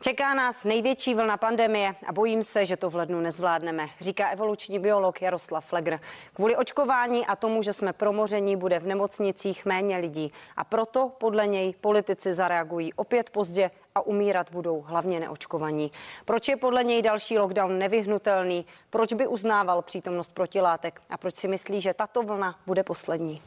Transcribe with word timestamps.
Čeká 0.00 0.34
nás 0.34 0.64
největší 0.64 1.14
vlna 1.14 1.36
pandemie 1.36 1.94
a 2.06 2.12
bojím 2.12 2.42
se, 2.42 2.66
že 2.66 2.76
to 2.76 2.90
v 2.90 2.94
lednu 2.94 3.20
nezvládneme, 3.20 3.88
říká 4.00 4.28
evoluční 4.28 4.78
biolog 4.78 5.22
Jaroslav 5.22 5.66
Flegr. 5.66 5.98
Kvůli 6.34 6.56
očkování 6.56 7.26
a 7.26 7.36
tomu, 7.36 7.62
že 7.62 7.72
jsme 7.72 7.92
promoření, 7.92 8.56
bude 8.56 8.78
v 8.80 8.86
nemocnicích 8.86 9.66
méně 9.66 9.96
lidí 9.96 10.32
a 10.56 10.64
proto 10.64 11.12
podle 11.18 11.46
něj 11.46 11.74
politici 11.80 12.34
zareagují 12.34 12.92
opět 12.92 13.30
pozdě 13.30 13.70
a 13.94 14.00
umírat 14.00 14.50
budou 14.50 14.80
hlavně 14.80 15.20
neočkovaní. 15.20 15.92
Proč 16.24 16.48
je 16.48 16.56
podle 16.56 16.84
něj 16.84 17.02
další 17.02 17.38
lockdown 17.38 17.78
nevyhnutelný? 17.78 18.66
Proč 18.90 19.12
by 19.12 19.26
uznával 19.26 19.82
přítomnost 19.82 20.34
protilátek? 20.34 21.02
A 21.10 21.16
proč 21.16 21.36
si 21.36 21.48
myslí, 21.48 21.80
že 21.80 21.94
tato 21.94 22.22
vlna 22.22 22.58
bude 22.66 22.82
poslední? 22.82 23.42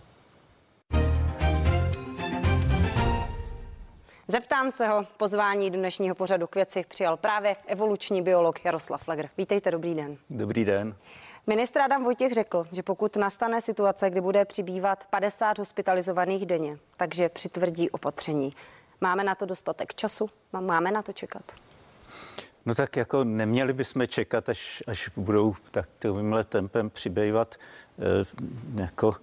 Zeptám 4.31 4.71
se 4.71 4.87
ho, 4.87 5.07
pozvání 5.17 5.71
do 5.71 5.77
dnešního 5.77 6.15
pořadu 6.15 6.47
k 6.47 6.55
věci 6.55 6.85
přijal 6.89 7.17
právě 7.17 7.55
evoluční 7.67 8.21
biolog 8.21 8.65
Jaroslav 8.65 9.03
Flegr. 9.03 9.29
Vítejte, 9.37 9.71
dobrý 9.71 9.95
den. 9.95 10.17
Dobrý 10.29 10.65
den. 10.65 10.95
Ministr 11.47 11.81
Adam 11.81 12.03
Vojtěch 12.03 12.31
řekl, 12.33 12.67
že 12.71 12.83
pokud 12.83 13.15
nastane 13.15 13.61
situace, 13.61 14.09
kdy 14.09 14.21
bude 14.21 14.45
přibývat 14.45 15.07
50 15.09 15.59
hospitalizovaných 15.59 16.45
denně, 16.45 16.77
takže 16.97 17.29
přitvrdí 17.29 17.89
opatření. 17.89 18.53
Máme 19.01 19.23
na 19.23 19.35
to 19.35 19.45
dostatek 19.45 19.95
času? 19.95 20.29
Máme 20.59 20.91
na 20.91 21.01
to 21.01 21.13
čekat? 21.13 21.43
No 22.65 22.75
tak 22.75 22.95
jako 22.95 23.23
neměli 23.23 23.73
bychom 23.73 24.07
čekat, 24.07 24.49
až, 24.49 24.83
až 24.87 25.09
budou 25.15 25.55
tak 25.71 25.89
tímhle 25.99 26.43
tempem 26.43 26.89
přibývat 26.89 27.55
eh, 27.99 28.81
jako 28.81 29.15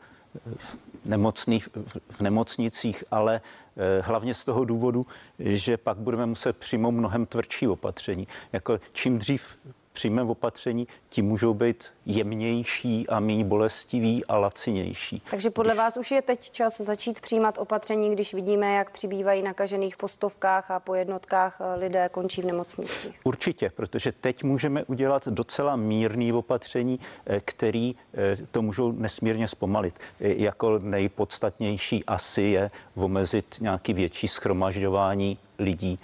nemocných, 1.05 1.69
v 2.11 2.21
nemocnicích, 2.21 3.05
ale 3.11 3.41
eh, 3.77 4.03
hlavně 4.03 4.35
z 4.35 4.45
toho 4.45 4.65
důvodu, 4.65 5.07
že 5.39 5.77
pak 5.77 5.99
budeme 5.99 6.27
muset 6.27 6.57
přijmout 6.57 6.91
mnohem 6.91 7.27
tvrdší 7.27 7.69
opatření. 7.69 8.29
Jako 8.53 8.81
čím 8.93 9.19
dřív 9.19 9.59
přijmeme 9.99 10.31
opatření, 10.31 10.87
tím 11.09 11.27
můžou 11.27 11.55
být 11.55 11.85
jemnější 12.07 13.09
a 13.09 13.21
méně 13.21 13.45
bolestivý 13.45 14.25
a 14.25 14.37
lacinější. 14.37 15.23
Takže 15.31 15.51
podle 15.51 15.73
když... 15.73 15.79
vás 15.79 15.97
už 15.97 16.11
je 16.11 16.23
teď 16.23 16.51
čas 16.51 16.81
začít 16.81 17.21
přijímat 17.21 17.59
opatření, 17.59 18.13
když 18.13 18.35
vidíme, 18.35 18.75
jak 18.75 18.91
přibývají 18.91 19.43
nakažených 19.43 19.97
po 19.97 20.09
stovkách 20.09 20.71
a 20.71 20.81
po 20.81 20.95
jednotkách 20.95 21.61
eh, 21.61 21.79
lidé 21.79 22.09
končí 22.09 22.43
v 22.43 22.45
nemocnicích? 22.45 23.21
Určitě, 23.25 23.71
protože 23.71 24.13
teď 24.13 24.45
můžeme 24.45 24.85
udělat 24.85 25.29
docela 25.29 25.77
mírný 25.77 26.33
opatření, 26.33 27.01
eh, 27.27 27.41
který 27.45 27.95
eh, 28.15 28.37
to 28.51 28.63
můžou 28.63 28.93
nesmírně 28.93 29.49
zpomalit. 29.49 29.95
Jako 30.21 30.79
nejpodstatnější 30.79 32.05
asi 32.05 32.43
je 32.43 32.71
omezit 32.95 33.57
nějaký 33.61 33.93
větší 33.93 34.29
schromažďování 34.29 35.39
lidí, 35.59 35.99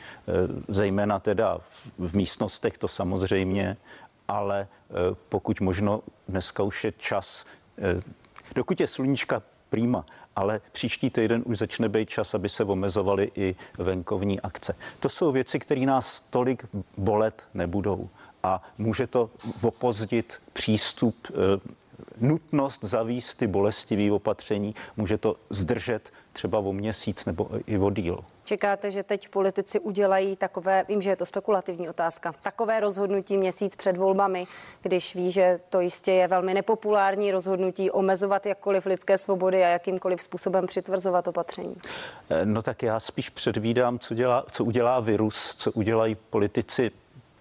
zejména 0.69 1.19
teda 1.19 1.59
v 1.99 2.15
místnostech, 2.15 2.79
to 2.79 2.89
samozřejmě, 2.89 3.77
ale 4.29 4.69
eh, 4.91 4.95
pokud 5.29 5.61
možno 5.61 6.03
dneska 6.29 6.63
už 6.63 6.85
je 6.85 6.93
čas, 6.93 7.47
eh, 7.79 8.01
dokud 8.55 8.81
je 8.81 8.87
sluníčka 8.87 9.43
prýma, 9.71 10.05
ale 10.37 10.61
příští 10.73 11.11
týden 11.11 11.43
už 11.47 11.59
začne 11.59 11.89
být 11.89 12.11
čas, 12.11 12.35
aby 12.35 12.49
se 12.49 12.65
omezovaly 12.65 13.31
i 13.35 13.57
venkovní 13.79 14.41
akce. 14.41 14.77
To 15.01 15.09
jsou 15.09 15.33
věci, 15.33 15.59
které 15.59 15.81
nás 15.81 16.21
tolik 16.21 16.67
bolet 16.97 17.43
nebudou 17.55 18.09
a 18.43 18.63
může 18.79 19.07
to 19.07 19.31
opozdit 19.63 20.43
přístup, 20.53 21.17
eh, 21.31 21.35
nutnost 22.21 22.85
zavíst 22.85 23.39
ty 23.39 23.47
bolestivé 23.47 24.13
opatření, 24.13 24.75
může 24.97 25.19
to 25.19 25.37
zdržet 25.51 26.11
třeba 26.33 26.59
o 26.59 26.73
měsíc 26.73 27.25
nebo 27.25 27.49
i 27.67 27.79
o 27.79 27.91
díl. 27.91 28.25
Čekáte, 28.45 28.91
že 28.91 29.03
teď 29.03 29.29
politici 29.29 29.81
udělají 29.81 30.37
takové, 30.37 30.85
vím, 30.89 31.03
že 31.03 31.11
je 31.11 31.17
to 31.17 31.27
spekulativní 31.27 31.89
otázka, 31.89 32.35
takové 32.43 32.81
rozhodnutí 32.81 33.39
měsíc 33.39 33.77
před 33.77 33.97
volbami, 33.97 34.47
když 34.83 35.15
ví, 35.15 35.31
že 35.31 35.61
to 35.71 35.81
jistě 35.81 36.13
je 36.13 36.29
velmi 36.29 36.55
nepopulární 36.55 37.33
rozhodnutí 37.33 37.91
omezovat 37.91 38.47
jakkoliv 38.47 38.87
lidské 38.87 39.19
svobody 39.19 39.65
a 39.65 39.69
jakýmkoliv 39.69 40.23
způsobem 40.23 40.67
přitvrzovat 40.67 41.29
opatření? 41.29 41.77
Eh, 42.31 42.47
no 42.47 42.63
tak 42.63 42.83
já 42.83 43.01
spíš 43.01 43.31
předvídám, 43.31 43.99
co, 43.99 44.15
dělá, 44.15 44.45
co 44.53 44.65
udělá 44.65 45.01
virus, 45.01 45.55
co 45.59 45.73
udělají 45.73 46.15
politici 46.31 46.91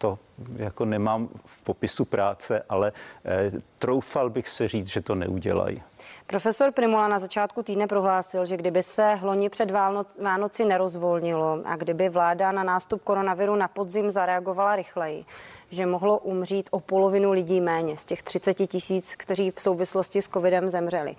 to 0.03 0.19
jako 0.55 0.85
nemám 0.85 1.29
v 1.45 1.61
popisu 1.61 2.05
práce, 2.05 2.63
ale 2.69 2.91
e, 3.25 3.51
troufal 3.79 4.29
bych 4.29 4.49
se 4.49 4.67
říct, 4.67 4.87
že 4.87 5.01
to 5.01 5.15
neudělají. 5.15 5.81
Profesor 6.27 6.71
Primula 6.71 7.07
na 7.07 7.19
začátku 7.19 7.63
týdne 7.63 7.87
prohlásil, 7.87 8.45
že 8.45 8.57
kdyby 8.57 8.83
se 8.83 9.15
hloni 9.15 9.49
před 9.49 9.71
Vánoc, 9.71 10.19
Vánoci 10.19 10.65
nerozvolnilo 10.65 11.59
a 11.65 11.75
kdyby 11.75 12.09
vláda 12.09 12.51
na 12.51 12.63
nástup 12.63 13.03
koronaviru 13.03 13.55
na 13.55 13.67
podzim 13.67 14.11
zareagovala 14.11 14.75
rychleji, 14.75 15.25
že 15.69 15.85
mohlo 15.85 16.17
umřít 16.17 16.69
o 16.71 16.79
polovinu 16.79 17.31
lidí 17.31 17.61
méně 17.61 17.97
z 17.97 18.05
těch 18.05 18.23
30 18.23 18.53
tisíc, 18.53 19.15
kteří 19.15 19.51
v 19.51 19.61
souvislosti 19.61 20.21
s 20.21 20.27
covidem 20.27 20.69
zemřeli. 20.69 21.15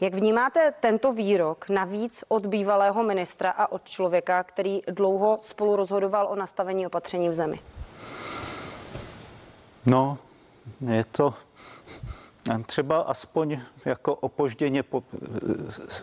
Jak 0.00 0.14
vnímáte 0.14 0.72
tento 0.80 1.12
výrok 1.12 1.68
navíc 1.68 2.24
od 2.28 2.46
bývalého 2.46 3.02
ministra 3.02 3.50
a 3.50 3.72
od 3.72 3.84
člověka, 3.84 4.42
který 4.42 4.80
dlouho 4.86 5.38
spolu 5.40 5.76
rozhodoval 5.76 6.26
o 6.30 6.36
nastavení 6.36 6.86
opatření 6.86 7.28
v 7.28 7.34
zemi? 7.34 7.60
No, 9.88 10.18
je 10.80 11.04
to 11.04 11.34
třeba 12.66 13.00
aspoň 13.00 13.60
jako 13.84 14.14
opožděně 14.14 14.84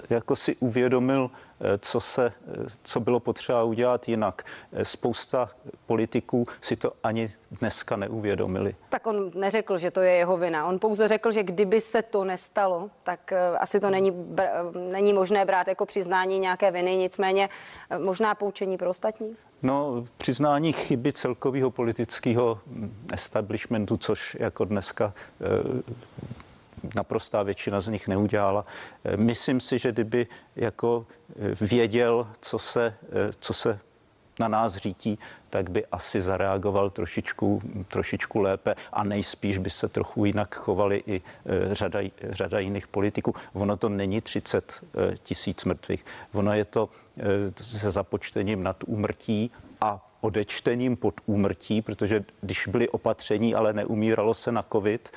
jako 0.09 0.35
si 0.35 0.56
uvědomil, 0.56 1.31
eh, 1.59 1.78
co, 1.78 2.00
se, 2.00 2.25
eh, 2.47 2.66
co 2.84 3.00
bylo 3.00 3.19
potřeba 3.19 3.63
udělat 3.63 4.07
jinak. 4.07 4.46
Eh, 4.73 4.85
spousta 4.85 5.50
politiků 5.85 6.46
si 6.62 6.75
to 6.75 6.94
ani 7.03 7.34
dneska 7.51 7.96
neuvědomili. 7.96 8.75
Tak 8.90 9.07
on 9.07 9.31
neřekl, 9.35 9.78
že 9.78 9.91
to 9.91 10.02
je 10.02 10.12
jeho 10.13 10.38
vina. 10.38 10.66
On 10.66 10.79
pouze 10.79 11.07
řekl, 11.07 11.31
že 11.31 11.44
kdyby 11.44 11.81
se 11.81 12.02
to 12.02 12.23
nestalo, 12.23 12.90
tak 13.03 13.34
asi 13.59 13.79
to 13.79 13.90
není, 13.90 14.35
není 14.91 15.13
možné 15.13 15.46
brát 15.46 15.67
jako 15.67 15.85
přiznání 15.85 16.40
nějaké 16.40 16.72
viny, 16.72 16.96
nicméně 16.96 17.50
možná 17.97 18.35
poučení 18.35 18.78
pro 18.78 18.90
ostatní. 18.90 19.35
No, 19.65 20.05
přiznání 20.17 20.73
chyby 20.73 21.13
celkového 21.13 21.71
politického 21.71 22.59
establishmentu, 23.13 23.97
což 23.97 24.37
jako 24.39 24.65
dneska 24.65 25.13
naprostá 26.95 27.43
většina 27.43 27.81
z 27.81 27.87
nich 27.87 28.07
neudělala. 28.07 28.65
Myslím 29.15 29.59
si, 29.59 29.79
že 29.79 29.91
kdyby 29.91 30.27
jako 30.55 31.05
věděl, 31.61 32.27
co 32.41 32.59
se, 32.59 32.93
co 33.39 33.53
se 33.53 33.79
na 34.40 34.47
nás 34.47 34.75
řítí, 34.75 35.19
tak 35.50 35.69
by 35.69 35.85
asi 35.85 36.22
zareagoval 36.22 36.90
trošičku, 36.90 37.62
trošičku 37.88 38.40
lépe 38.40 38.75
a 38.94 39.03
nejspíš 39.03 39.57
by 39.57 39.69
se 39.69 39.88
trochu 39.88 40.25
jinak 40.25 40.56
chovali 40.56 41.03
i 41.07 41.22
řada, 41.72 42.00
řada 42.29 42.59
jiných 42.59 42.88
politiků. 42.88 43.34
Ono 43.53 43.78
to 43.78 43.90
není 43.90 44.22
30 44.22 44.84
tisíc 45.23 45.66
mrtvých, 45.66 46.06
ono 46.34 46.53
je 46.53 46.66
to 46.66 46.90
se 47.62 47.91
započtením 47.91 48.63
nad 48.63 48.78
úmrtí 48.85 49.51
a 49.81 50.12
odečtením 50.22 50.96
pod 50.96 51.22
úmrtí, 51.25 51.81
protože 51.81 52.23
když 52.41 52.67
byly 52.67 52.90
opatření, 52.90 53.56
ale 53.56 53.73
neumíralo 53.73 54.34
se 54.34 54.52
na 54.52 54.66
covid, 54.72 55.09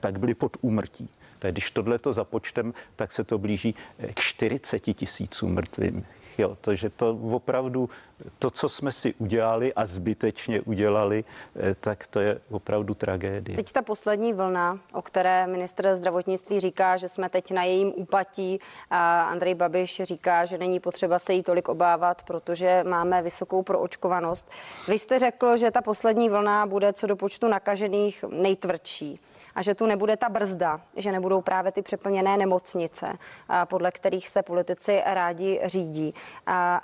tak 0.00 0.18
byly 0.18 0.34
pod 0.34 0.56
úmrtí. 0.60 1.08
Tak 1.38 1.52
když 1.52 1.70
tohle 1.70 1.98
to 1.98 2.12
započtem, 2.12 2.74
tak 2.96 3.12
se 3.12 3.24
to 3.24 3.38
blíží 3.38 3.74
k 4.14 4.20
40 4.20 4.78
tisícům 4.78 5.54
mrtvým. 5.54 6.06
Jo, 6.38 6.56
takže 6.60 6.90
to 6.90 7.16
opravdu, 7.16 7.90
to, 8.38 8.50
co 8.50 8.68
jsme 8.68 8.92
si 8.92 9.14
udělali 9.14 9.74
a 9.74 9.86
zbytečně 9.86 10.60
udělali, 10.60 11.24
eh, 11.56 11.74
tak 11.80 12.06
to 12.06 12.20
je 12.20 12.40
opravdu 12.50 12.94
tragédie. 12.94 13.56
Teď 13.56 13.72
ta 13.72 13.82
poslední 13.82 14.32
vlna, 14.32 14.78
o 14.92 15.02
které 15.02 15.46
ministr 15.46 15.94
zdravotnictví 15.96 16.60
říká, 16.60 16.96
že 16.96 17.08
jsme 17.08 17.28
teď 17.28 17.50
na 17.50 17.64
jejím 17.64 17.92
úpatí 17.96 18.60
a 18.90 19.22
Andrej 19.22 19.54
Babiš 19.54 20.02
říká, 20.04 20.44
že 20.44 20.58
není 20.58 20.80
potřeba 20.80 21.18
se 21.18 21.32
jí 21.32 21.42
tolik 21.42 21.68
obávat, 21.68 22.22
protože 22.22 22.84
máme 22.88 23.22
vysokou 23.22 23.62
proočkovanost. 23.62 24.50
Vy 24.88 24.98
jste 24.98 25.18
řekl, 25.18 25.56
že 25.56 25.70
ta 25.70 25.82
poslední 25.82 26.28
vlna 26.28 26.66
bude 26.66 26.92
co 26.92 27.06
do 27.06 27.16
počtu 27.16 27.48
nakažených 27.48 28.24
nejtvrdší 28.28 29.20
a 29.54 29.62
že 29.62 29.74
tu 29.74 29.86
nebude 29.86 30.16
ta 30.16 30.28
brzda, 30.28 30.80
že 30.96 31.12
nebudou 31.12 31.40
právě 31.40 31.72
ty 31.72 31.82
přeplněné 31.82 32.36
nemocnice, 32.36 33.18
podle 33.64 33.90
kterých 33.90 34.28
se 34.28 34.42
politici 34.42 35.02
rádi 35.06 35.60
řídí, 35.64 36.14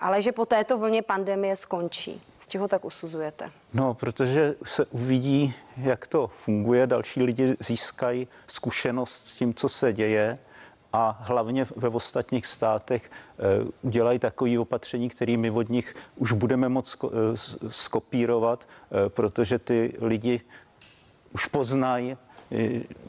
ale 0.00 0.22
že 0.22 0.32
po 0.32 0.46
této 0.46 0.78
vlně 0.78 1.02
pandemie 1.02 1.25
skončí. 1.54 2.22
Z 2.38 2.46
čeho 2.46 2.68
tak 2.68 2.84
usuzujete? 2.84 3.50
No, 3.74 3.94
protože 3.94 4.54
se 4.64 4.86
uvidí, 4.86 5.54
jak 5.76 6.06
to 6.06 6.30
funguje, 6.44 6.86
další 6.86 7.22
lidi 7.22 7.56
získají 7.60 8.28
zkušenost 8.46 9.26
s 9.28 9.32
tím, 9.32 9.54
co 9.54 9.68
se 9.68 9.92
děje 9.92 10.38
a 10.92 11.18
hlavně 11.20 11.66
ve 11.76 11.88
ostatních 11.88 12.46
státech 12.46 13.02
e, 13.04 13.10
udělají 13.82 14.18
takové 14.18 14.58
opatření, 14.58 15.08
které 15.08 15.36
my 15.36 15.50
od 15.50 15.68
nich 15.68 15.94
už 16.16 16.32
budeme 16.32 16.68
moc 16.68 16.96
e, 17.04 17.08
skopírovat, 17.68 18.66
e, 18.66 19.08
protože 19.08 19.58
ty 19.58 19.94
lidi 20.00 20.40
už 21.34 21.46
poznají, 21.46 22.16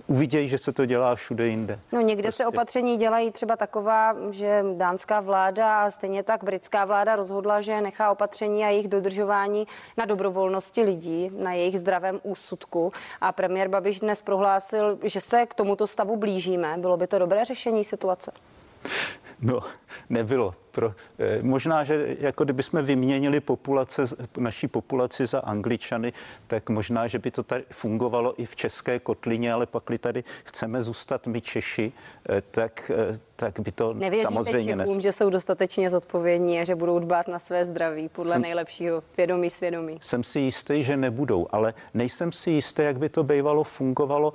uvidějí, 0.07 0.47
že 0.47 0.57
se 0.57 0.73
to 0.73 0.85
dělá 0.85 1.15
všude 1.15 1.47
jinde. 1.47 1.79
No 1.91 2.01
někde 2.01 2.23
prostě. 2.23 2.43
se 2.43 2.47
opatření 2.47 2.97
dělají 2.97 3.31
třeba 3.31 3.55
taková, 3.55 4.15
že 4.31 4.63
dánská 4.77 5.19
vláda 5.19 5.81
a 5.83 5.91
stejně 5.91 6.23
tak 6.23 6.43
britská 6.43 6.85
vláda 6.85 7.15
rozhodla, 7.15 7.61
že 7.61 7.81
nechá 7.81 8.11
opatření 8.11 8.63
a 8.63 8.69
jejich 8.69 8.87
dodržování 8.87 9.67
na 9.97 10.05
dobrovolnosti 10.05 10.83
lidí, 10.83 11.31
na 11.37 11.53
jejich 11.53 11.79
zdravém 11.79 12.19
úsudku. 12.23 12.91
A 13.21 13.31
premiér 13.31 13.67
Babiš 13.67 13.99
dnes 13.99 14.21
prohlásil, 14.21 14.99
že 15.03 15.21
se 15.21 15.45
k 15.45 15.53
tomuto 15.53 15.87
stavu 15.87 16.15
blížíme. 16.17 16.75
Bylo 16.77 16.97
by 16.97 17.07
to 17.07 17.19
dobré 17.19 17.45
řešení 17.45 17.83
situace? 17.83 18.31
No, 19.41 19.59
nebylo. 20.09 20.55
Pro, 20.71 20.93
eh, 21.19 21.39
možná, 21.41 21.83
že 21.83 22.15
jako 22.19 22.43
kdybychom 22.43 22.81
vyměnili 22.81 23.39
populace, 23.39 24.03
naší 24.37 24.67
populaci 24.67 25.25
za 25.25 25.39
Angličany, 25.39 26.13
tak 26.47 26.69
možná, 26.69 27.07
že 27.07 27.19
by 27.19 27.31
to 27.31 27.43
tady 27.43 27.63
fungovalo 27.71 28.41
i 28.41 28.45
v 28.45 28.55
české 28.55 28.99
kotlině, 28.99 29.53
ale 29.53 29.65
pakli 29.65 29.97
tady 29.97 30.23
chceme 30.43 30.81
zůstat 30.81 31.27
my 31.27 31.41
Češi, 31.41 31.91
eh, 32.29 32.41
tak, 32.51 32.91
eh, 33.13 33.19
tak 33.35 33.59
by 33.59 33.71
to 33.71 33.93
Nevěříte 33.93 34.33
samozřejmě 34.33 34.75
Čechům, 34.75 34.95
nes... 34.95 35.03
že 35.03 35.11
jsou 35.11 35.29
dostatečně 35.29 35.89
zodpovědní 35.89 36.59
a 36.59 36.63
že 36.63 36.75
budou 36.75 36.99
dbát 36.99 37.27
na 37.27 37.39
své 37.39 37.65
zdraví 37.65 38.09
podle 38.09 38.33
jsem, 38.33 38.41
nejlepšího 38.41 39.03
vědomí 39.17 39.49
svědomí? 39.49 39.99
Jsem 40.01 40.23
si 40.23 40.39
jistý, 40.39 40.83
že 40.83 40.97
nebudou, 40.97 41.47
ale 41.51 41.73
nejsem 41.93 42.31
si 42.31 42.51
jistý, 42.51 42.81
jak 42.81 42.97
by 42.97 43.09
to 43.09 43.23
bývalo 43.23 43.63
fungovalo 43.63 44.33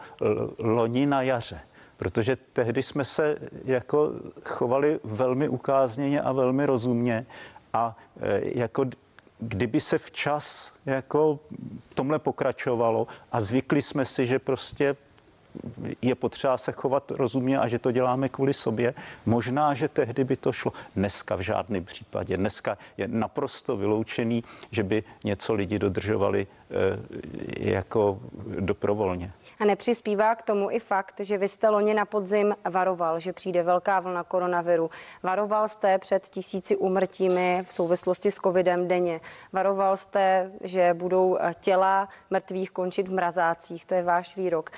loni 0.58 1.06
na 1.06 1.22
jaře 1.22 1.60
protože 2.02 2.36
tehdy 2.52 2.82
jsme 2.82 3.04
se 3.04 3.36
jako 3.64 4.12
chovali 4.44 5.00
velmi 5.04 5.48
ukázněně 5.48 6.20
a 6.20 6.32
velmi 6.32 6.66
rozumně 6.66 7.26
a 7.72 7.96
e, 8.20 8.40
jako 8.58 8.84
kdyby 9.38 9.80
se 9.80 9.98
včas 9.98 10.74
jako 10.86 11.38
tomhle 11.94 12.18
pokračovalo 12.18 13.06
a 13.32 13.40
zvykli 13.40 13.82
jsme 13.82 14.04
si, 14.04 14.26
že 14.26 14.38
prostě 14.38 14.96
je 16.02 16.14
potřeba 16.14 16.58
se 16.58 16.72
chovat 16.72 17.10
rozumně 17.10 17.58
a 17.58 17.68
že 17.68 17.78
to 17.78 17.90
děláme 17.90 18.28
kvůli 18.28 18.54
sobě. 18.54 18.94
Možná, 19.26 19.74
že 19.74 19.88
tehdy 19.88 20.24
by 20.24 20.36
to 20.36 20.52
šlo. 20.52 20.72
Dneska 20.96 21.36
v 21.36 21.40
žádném 21.40 21.84
případě. 21.84 22.36
Dneska 22.36 22.78
je 22.96 23.08
naprosto 23.08 23.76
vyloučený, 23.76 24.44
že 24.70 24.82
by 24.82 25.04
něco 25.24 25.54
lidi 25.54 25.78
dodržovali 25.78 26.46
e, 26.70 27.70
jako 27.70 28.20
doprovolně. 28.60 29.32
A 29.60 29.64
nepřispívá 29.64 30.34
k 30.34 30.42
tomu 30.42 30.70
i 30.70 30.78
fakt, 30.78 31.20
že 31.20 31.38
vy 31.38 31.48
jste 31.48 31.68
loni 31.68 31.94
na 31.94 32.04
podzim 32.04 32.54
varoval, 32.70 33.20
že 33.20 33.32
přijde 33.32 33.62
velká 33.62 34.00
vlna 34.00 34.24
koronaviru. 34.24 34.90
Varoval 35.22 35.68
jste 35.68 35.98
před 35.98 36.28
tisíci 36.28 36.76
umrtími 36.76 37.64
v 37.68 37.72
souvislosti 37.72 38.30
s 38.30 38.34
covidem 38.34 38.88
denně. 38.88 39.20
Varoval 39.52 39.96
jste, 39.96 40.50
že 40.64 40.94
budou 40.94 41.38
těla 41.60 42.08
mrtvých 42.30 42.70
končit 42.70 43.08
v 43.08 43.14
mrazácích. 43.14 43.84
To 43.84 43.94
je 43.94 44.02
váš 44.02 44.36
výrok. 44.36 44.70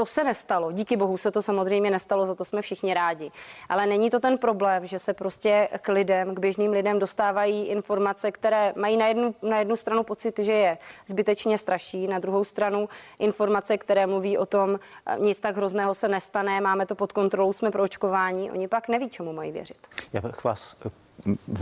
To 0.00 0.06
se 0.06 0.24
nestalo. 0.24 0.72
Díky 0.72 0.96
bohu 0.96 1.16
se 1.16 1.30
to 1.30 1.42
samozřejmě 1.42 1.90
nestalo, 1.90 2.26
za 2.26 2.34
to 2.34 2.44
jsme 2.44 2.62
všichni 2.62 2.94
rádi. 2.94 3.30
Ale 3.68 3.86
není 3.86 4.10
to 4.10 4.20
ten 4.20 4.38
problém, 4.38 4.86
že 4.86 4.98
se 4.98 5.14
prostě 5.14 5.68
k 5.82 5.88
lidem, 5.88 6.34
k 6.34 6.38
běžným 6.38 6.72
lidem 6.72 6.98
dostávají 6.98 7.66
informace, 7.66 8.32
které 8.32 8.72
mají 8.76 8.96
na 8.96 9.06
jednu, 9.06 9.34
na 9.42 9.58
jednu 9.58 9.76
stranu 9.76 10.02
pocit, 10.02 10.38
že 10.38 10.52
je 10.52 10.78
zbytečně 11.06 11.58
straší, 11.58 12.08
na 12.08 12.18
druhou 12.18 12.44
stranu 12.44 12.88
informace, 13.18 13.78
které 13.78 14.06
mluví 14.06 14.38
o 14.38 14.46
tom, 14.46 14.78
eh, 15.06 15.16
nic 15.18 15.40
tak 15.40 15.56
hrozného 15.56 15.94
se 15.94 16.08
nestane, 16.08 16.60
máme 16.60 16.86
to 16.86 16.94
pod 16.94 17.12
kontrolou, 17.12 17.52
jsme 17.52 17.70
pro 17.70 17.82
očkování. 17.82 18.50
Oni 18.50 18.68
pak 18.68 18.88
neví, 18.88 19.08
čemu 19.08 19.32
mají 19.32 19.52
věřit. 19.52 19.88
Já 20.12 20.20
bych 20.20 20.44
vás 20.44 20.76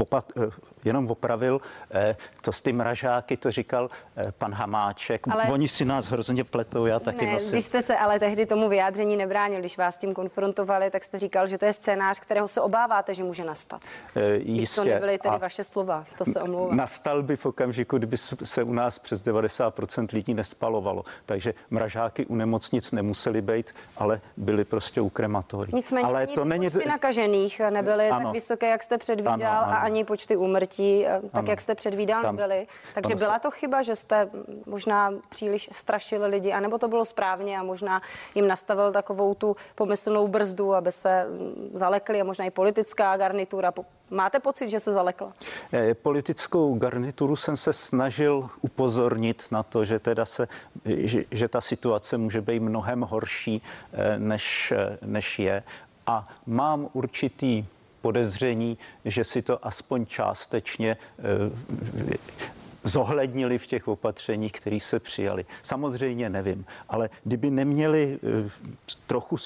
opat, 0.00 0.32
eh, 0.36 0.50
jenom 0.84 1.10
opravil, 1.10 1.60
eh, 1.90 2.16
to 2.42 2.52
s 2.52 2.62
ty 2.62 2.72
mražáky, 2.72 3.36
to 3.36 3.50
říkal 3.50 3.90
eh, 4.16 4.32
pan 4.38 4.54
Hamáček. 4.54 5.28
Ale... 5.30 5.44
Oni 5.44 5.68
si 5.68 5.84
nás 5.84 6.06
hrozně 6.06 6.44
pletou, 6.44 6.86
já 6.86 7.00
taky 7.00 7.26
ne, 7.26 7.32
nosím. 7.32 7.52
Vy 7.52 7.62
jste 7.62 7.82
se 7.82 7.96
ale 7.96 8.18
tehdy 8.18 8.46
tomu 8.46 8.68
vyjádření 8.68 9.16
nebránil, 9.16 9.60
když 9.60 9.78
vás 9.78 9.96
tím 9.96 10.14
konfrontovali, 10.14 10.90
tak 10.90 11.04
jste 11.04 11.18
říkal, 11.18 11.46
že 11.46 11.58
to 11.58 11.64
je 11.64 11.72
scénář, 11.72 12.20
kterého 12.20 12.48
se 12.48 12.60
obáváte, 12.60 13.14
že 13.14 13.24
může 13.24 13.44
nastat. 13.44 13.82
E, 14.16 14.36
jistě. 14.36 14.80
To 14.80 14.88
nebyly 14.88 15.18
tedy 15.18 15.34
a 15.34 15.38
vaše 15.38 15.64
slova, 15.64 16.04
to 16.18 16.24
se 16.24 16.40
omlouvám. 16.40 16.76
Nastal 16.76 17.22
by 17.22 17.36
v 17.36 17.46
okamžiku, 17.46 17.98
kdyby 17.98 18.16
se 18.44 18.62
u 18.62 18.72
nás 18.72 18.98
přes 18.98 19.24
90% 19.24 20.06
lidí 20.12 20.34
nespalovalo. 20.34 21.04
Takže 21.26 21.54
mražáky 21.70 22.26
u 22.26 22.34
nemocnic 22.34 22.92
nemuseli 22.92 23.42
být, 23.42 23.74
ale 23.96 24.20
byly 24.36 24.64
prostě 24.64 25.00
u 25.00 25.08
krematorií. 25.08 25.74
Nicméně 25.74 26.06
ale 26.06 26.26
to 26.26 26.44
není... 26.44 26.68
nakažených 26.88 27.60
nebyly 27.70 28.10
ano. 28.10 28.24
tak 28.24 28.32
vysoké, 28.32 28.70
jak 28.70 28.82
jste 28.82 28.98
předvídal 28.98 29.34
ano, 29.34 29.47
ano. 29.50 29.72
a 29.72 29.76
ani 29.76 30.04
počty 30.04 30.36
úmrtí, 30.36 31.06
eh, 31.06 31.20
tak 31.22 31.30
ano. 31.34 31.50
jak 31.50 31.60
jste 31.60 31.74
předvídal, 31.74 32.22
Tam, 32.22 32.36
nebyly. 32.36 32.66
Takže 32.94 33.14
byla 33.14 33.34
se... 33.34 33.40
to 33.40 33.50
chyba, 33.50 33.82
že 33.82 33.96
jste 33.96 34.30
možná 34.66 35.12
příliš 35.28 35.68
strašili 35.72 36.26
lidi, 36.26 36.52
anebo 36.52 36.78
to 36.78 36.88
bylo 36.88 37.04
správně 37.04 37.58
a 37.58 37.62
možná 37.62 38.02
jim 38.34 38.48
nastavil 38.48 38.92
takovou 38.92 39.34
tu 39.34 39.56
pomyslnou 39.74 40.28
brzdu, 40.28 40.74
aby 40.74 40.92
se 40.92 41.24
mm, 41.24 41.70
zalekli 41.74 42.20
a 42.20 42.24
možná 42.24 42.44
i 42.44 42.50
politická 42.50 43.16
garnitura. 43.16 43.72
Máte 44.10 44.40
pocit, 44.40 44.68
že 44.68 44.80
se 44.80 44.92
zalekla? 44.92 45.32
Eh, 45.72 45.94
politickou 45.94 46.74
garnituru 46.74 47.36
jsem 47.36 47.56
se 47.56 47.72
snažil 47.72 48.50
upozornit 48.60 49.44
na 49.50 49.62
to, 49.62 49.84
že 49.84 49.98
teda 49.98 50.24
se, 50.24 50.48
že, 50.84 51.24
že 51.30 51.48
ta 51.48 51.60
situace 51.60 52.18
může 52.18 52.40
být 52.40 52.60
mnohem 52.60 53.00
horší, 53.00 53.62
eh, 53.92 54.18
než, 54.18 54.72
než 55.02 55.38
je. 55.38 55.62
A 56.06 56.28
mám 56.46 56.88
určitý 56.92 57.66
podezření, 58.00 58.78
že 59.04 59.24
si 59.24 59.42
to 59.42 59.66
aspoň 59.66 60.06
částečně 60.06 60.96
eh, 61.18 62.16
zohlednili 62.84 63.58
v 63.58 63.66
těch 63.66 63.88
opatřeních, 63.88 64.52
které 64.52 64.80
se 64.80 65.00
přijali. 65.00 65.46
Samozřejmě 65.62 66.30
nevím, 66.30 66.66
ale 66.88 67.10
kdyby 67.24 67.50
neměli 67.50 68.18
eh, 68.22 68.50
trochu 69.06 69.36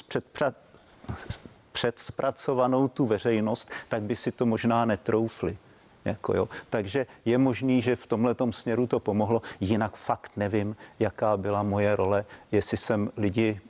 předspracovanou 1.72 2.88
tu 2.88 3.06
veřejnost, 3.06 3.70
tak 3.88 4.02
by 4.02 4.16
si 4.16 4.32
to 4.32 4.46
možná 4.46 4.84
netroufli. 4.84 5.58
Jako 6.04 6.36
jo. 6.36 6.48
Takže 6.70 7.06
je 7.24 7.38
možný, 7.38 7.82
že 7.82 7.96
v 7.96 8.06
tomhle 8.06 8.34
směru 8.50 8.86
to 8.86 9.00
pomohlo. 9.00 9.42
Jinak 9.60 9.96
fakt 9.96 10.32
nevím, 10.36 10.76
jaká 11.00 11.36
byla 11.36 11.62
moje 11.62 11.96
role, 11.96 12.24
jestli 12.52 12.76
jsem 12.76 13.10
lidi 13.16 13.60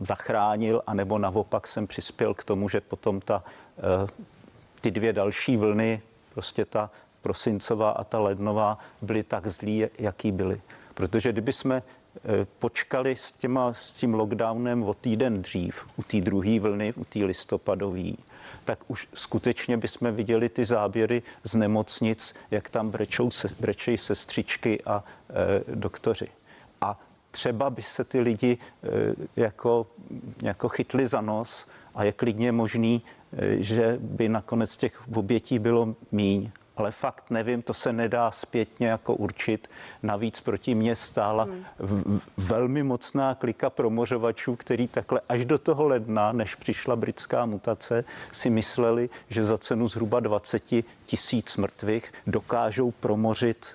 zachránil, 0.00 0.82
anebo 0.86 1.18
naopak 1.18 1.66
jsem 1.66 1.86
přispěl 1.86 2.34
k 2.34 2.44
tomu, 2.44 2.68
že 2.68 2.80
potom 2.80 3.20
ta 3.20 3.44
Eh, 3.78 4.08
ty 4.80 4.90
dvě 4.90 5.12
další 5.12 5.56
vlny, 5.56 6.02
prostě 6.34 6.64
ta 6.64 6.90
prosincová 7.22 7.90
a 7.90 8.04
ta 8.04 8.18
lednová, 8.18 8.78
byly 9.02 9.22
tak 9.22 9.46
zlí, 9.46 9.86
jaký 9.98 10.32
byly. 10.32 10.60
Protože 10.94 11.32
kdyby 11.32 11.52
jsme 11.52 11.82
eh, 12.16 12.46
počkali 12.58 13.16
s, 13.16 13.32
těma, 13.32 13.74
s 13.74 13.90
tím 13.90 14.14
lockdownem 14.14 14.82
o 14.82 14.94
týden 14.94 15.42
dřív, 15.42 15.86
u 15.96 16.02
té 16.02 16.20
druhé 16.20 16.60
vlny, 16.60 16.92
u 16.96 17.04
té 17.04 17.18
listopadové, 17.18 18.12
tak 18.64 18.78
už 18.88 19.08
skutečně 19.14 19.76
bychom 19.76 20.12
viděli 20.12 20.48
ty 20.48 20.64
záběry 20.64 21.22
z 21.44 21.54
nemocnic, 21.54 22.34
jak 22.50 22.70
tam 22.70 22.90
brečou, 22.90 23.30
brečejí 23.60 23.98
sestřičky 23.98 24.82
a 24.84 25.04
e, 25.30 25.74
doktoři. 25.74 26.28
Třeba 27.36 27.70
by 27.70 27.82
se 27.82 28.04
ty 28.04 28.20
lidi 28.20 28.58
e, 28.82 28.88
jako, 29.36 29.86
jako 30.42 30.68
chytli 30.68 31.08
za 31.08 31.20
nos 31.20 31.68
a 31.94 32.04
je 32.04 32.12
klidně 32.12 32.52
možný, 32.52 33.02
Eh, 33.32 33.62
že 33.62 33.98
by 34.00 34.28
nakonec 34.28 34.76
těch 34.76 35.02
obětí 35.16 35.58
bylo 35.58 35.94
míň. 36.12 36.50
Ale 36.76 36.90
fakt 36.90 37.30
nevím, 37.30 37.62
to 37.62 37.74
se 37.74 37.92
nedá 37.92 38.30
zpětně 38.30 38.88
jako 38.88 39.14
určit. 39.14 39.70
Navíc 40.02 40.40
proti 40.40 40.74
mně 40.74 40.96
stála 40.96 41.48
hmm. 41.80 42.20
velmi 42.36 42.82
mocná 42.82 43.34
klika 43.34 43.70
promořovačů, 43.70 44.56
který 44.56 44.88
takhle 44.88 45.20
až 45.28 45.44
do 45.44 45.58
toho 45.58 45.88
ledna, 45.88 46.32
než 46.32 46.54
přišla 46.54 46.96
britská 46.96 47.46
mutace, 47.46 48.04
si 48.32 48.50
mysleli, 48.50 49.10
že 49.28 49.44
za 49.44 49.58
cenu 49.58 49.88
zhruba 49.88 50.20
20 50.20 50.62
tisíc 51.06 51.56
mrtvých 51.56 52.12
dokážou 52.26 52.90
promořit 52.90 53.66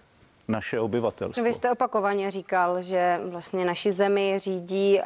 naše 0.48 0.80
obyvatelstvo. 0.80 1.44
Vy 1.44 1.54
jste 1.54 1.72
opakovaně 1.72 2.32
říkal, 2.32 2.82
že 2.82 3.20
vlastně 3.24 3.66
naši 3.66 3.92
zemi 3.92 4.34
řídí 4.38 5.00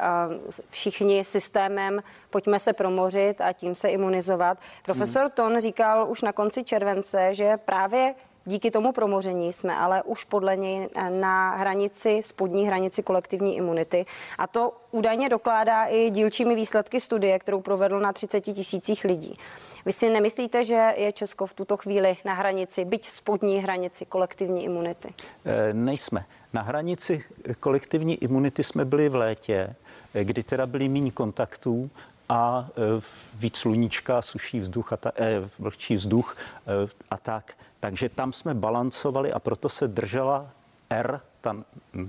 všichni 0.70 1.24
systémem 1.24 2.02
pojďme 2.30 2.58
se 2.58 2.72
promořit 2.72 3.40
a 3.40 3.52
tím 3.52 3.74
se 3.74 3.88
imunizovat. 3.88 4.58
Profesor 4.84 5.22
hmm. 5.22 5.30
Ton 5.30 5.60
říkal 5.60 6.06
už 6.08 6.22
na 6.22 6.32
konci 6.32 6.64
července, 6.64 7.34
že 7.34 7.56
právě 7.56 8.14
Díky 8.48 8.70
tomu 8.70 8.92
promoření 8.92 9.52
jsme 9.52 9.76
ale 9.76 10.02
už 10.02 10.24
podle 10.24 10.56
něj 10.56 10.88
na 11.08 11.54
hranici, 11.54 12.20
spodní 12.22 12.66
hranici 12.66 13.02
kolektivní 13.02 13.56
imunity. 13.56 14.06
A 14.38 14.46
to 14.46 14.72
údajně 14.90 15.28
dokládá 15.28 15.84
i 15.84 16.10
dílčími 16.10 16.54
výsledky 16.54 17.00
studie, 17.00 17.38
kterou 17.38 17.60
provedl 17.60 18.00
na 18.00 18.12
30 18.12 18.40
tisících 18.40 19.04
lidí. 19.04 19.38
Vy 19.86 19.92
si 19.92 20.10
nemyslíte, 20.10 20.64
že 20.64 20.94
je 20.96 21.12
Česko 21.12 21.46
v 21.46 21.54
tuto 21.54 21.76
chvíli 21.76 22.16
na 22.24 22.34
hranici, 22.34 22.84
byť 22.84 23.06
spodní 23.06 23.62
hranici 23.62 24.06
kolektivní 24.06 24.64
imunity? 24.64 25.14
E, 25.44 25.72
nejsme. 25.72 26.26
Na 26.52 26.62
hranici 26.62 27.24
kolektivní 27.60 28.14
imunity 28.14 28.64
jsme 28.64 28.84
byli 28.84 29.08
v 29.08 29.14
létě, 29.14 29.74
eh, 30.14 30.24
kdy 30.24 30.42
teda 30.42 30.66
byli 30.66 30.88
méně 30.88 31.10
kontaktů 31.10 31.90
a 32.28 32.68
e, 32.68 33.02
víc 33.34 33.56
sluníčka, 33.56 34.22
suší 34.22 34.60
vzduch 34.60 34.92
a 34.92 34.96
ta, 34.96 35.12
e, 35.16 35.48
vlhčí 35.58 35.94
vzduch 35.94 36.34
e, 36.36 36.88
a 37.10 37.16
tak. 37.16 37.54
Takže 37.80 38.08
tam 38.08 38.32
jsme 38.32 38.54
balancovali 38.54 39.32
a 39.32 39.38
proto 39.38 39.68
se 39.68 39.88
držela 39.88 40.50
R 40.90 41.20
ta, 41.40 41.56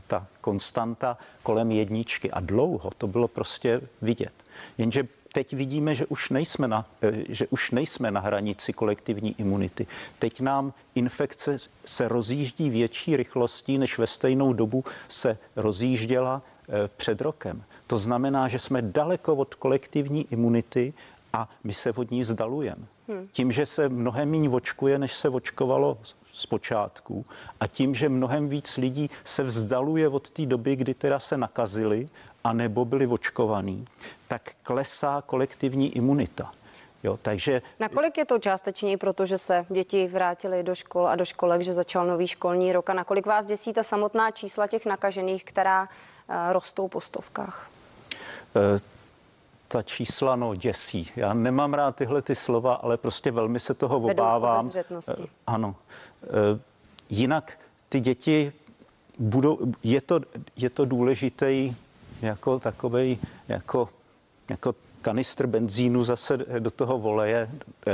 ta 0.08 0.28
konstanta 0.42 1.18
kolem 1.44 1.72
jedničky 1.72 2.32
a 2.32 2.40
dlouho 2.40 2.90
to 2.98 3.08
bylo 3.08 3.28
prostě 3.28 3.82
vidět. 4.02 4.34
Jenže 4.78 5.08
teď 5.34 5.54
vidíme, 5.54 5.96
že 5.96 6.06
už 6.06 6.30
nejsme 6.30 6.68
na, 6.68 6.86
eh, 7.02 7.24
že 7.30 7.48
už 7.48 7.72
nejsme 7.72 8.12
na 8.12 8.22
hranici 8.22 8.74
kolektivní 8.74 9.36
imunity. 9.38 9.88
Teď 10.20 10.42
nám 10.42 10.74
infekce 10.96 11.58
se 11.86 12.08
rozjíždí 12.08 12.70
větší 12.70 13.18
rychlostí, 13.18 13.78
než 13.78 13.98
ve 13.98 14.08
stejnou 14.08 14.54
dobu 14.54 14.84
se 15.10 15.38
rozjížděla 15.56 16.42
eh, 16.70 16.90
před 16.98 17.22
rokem. 17.22 17.64
To 17.88 17.98
znamená, 17.98 18.48
že 18.48 18.60
jsme 18.60 18.82
daleko 18.82 19.36
od 19.36 19.56
kolektivní 19.56 20.28
imunity 20.32 20.94
a 21.34 21.50
my 21.64 21.74
se 21.74 21.92
od 21.92 22.12
ní 22.12 22.22
vzdalujeme. 22.22 22.86
Hmm. 23.08 23.28
Tím, 23.32 23.52
že 23.52 23.66
se 23.66 23.90
mnohem 23.90 24.32
méně 24.32 24.50
očkuje, 24.50 25.00
než 25.00 25.14
se 25.14 25.30
očkovalo 25.30 25.98
z 26.32 26.46
počátku 26.46 27.26
a 27.60 27.68
tím, 27.68 27.96
že 27.96 28.10
mnohem 28.10 28.50
víc 28.50 28.78
lidí 28.78 29.10
se 29.26 29.44
vzdaluje 29.44 30.08
od 30.08 30.30
té 30.30 30.46
doby, 30.46 30.76
kdy 30.76 30.94
teda 30.94 31.20
se 31.20 31.38
nakazili 31.38 32.06
a 32.48 32.54
nebo 32.54 32.86
byli 32.86 33.08
očkovaní, 33.08 33.88
tak 34.28 34.42
klesá 34.64 35.24
kolektivní 35.26 35.96
imunita. 35.96 36.52
Jo, 37.04 37.20
takže... 37.22 37.62
Nakolik 37.80 38.18
je 38.18 38.26
to 38.26 38.40
částečně, 38.40 38.98
protože 38.98 39.38
se 39.38 39.66
děti 39.70 40.08
vrátily 40.08 40.64
do 40.64 40.76
škol 40.76 41.08
a 41.08 41.16
do 41.16 41.26
školek, 41.26 41.62
že 41.62 41.74
začal 41.74 42.08
nový 42.08 42.28
školní 42.28 42.74
rok 42.74 42.90
a 42.90 42.94
nakolik 42.94 43.26
vás 43.26 43.46
děsí 43.46 43.74
ta 43.74 43.84
samotná 43.84 44.32
čísla 44.32 44.68
těch 44.68 44.86
nakažených, 44.86 45.44
která 45.44 45.82
uh, 45.84 46.36
rostou 46.52 46.88
po 46.88 47.02
stovkách? 47.02 47.70
Uh, 48.56 48.80
ta 49.68 49.84
čísla 49.84 50.36
no 50.36 50.56
děsí. 50.56 51.12
Já 51.16 51.34
nemám 51.34 51.74
rád 51.74 51.96
tyhle 51.96 52.22
ty 52.22 52.36
slova, 52.36 52.74
ale 52.74 52.98
prostě 52.98 53.32
velmi 53.32 53.60
se 53.60 53.74
toho 53.74 54.00
Vedou 54.00 54.24
obávám. 54.24 54.72
Uh, 55.20 55.26
ano. 55.48 55.76
Uh, 56.22 56.60
jinak 57.10 57.60
ty 57.90 58.00
děti 58.00 58.54
budou, 59.20 59.60
je 59.84 60.02
to, 60.02 60.20
je 60.56 60.70
to 60.70 60.86
důležitý 60.86 61.76
jako 62.22 62.60
takový 62.60 63.20
jako, 63.48 63.90
jako 64.50 64.76
kanistr 65.02 65.48
benzínu 65.48 66.04
zase 66.04 66.38
do 66.38 66.72
toho 66.72 67.00
voleje, 67.00 67.50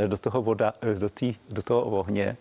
do 0.08 0.18
toho, 0.18 0.42
voda, 0.42 0.74
do, 1.00 1.10
tý, 1.10 1.36
do 1.50 1.62
toho 1.62 1.82
ohně, 1.82 2.38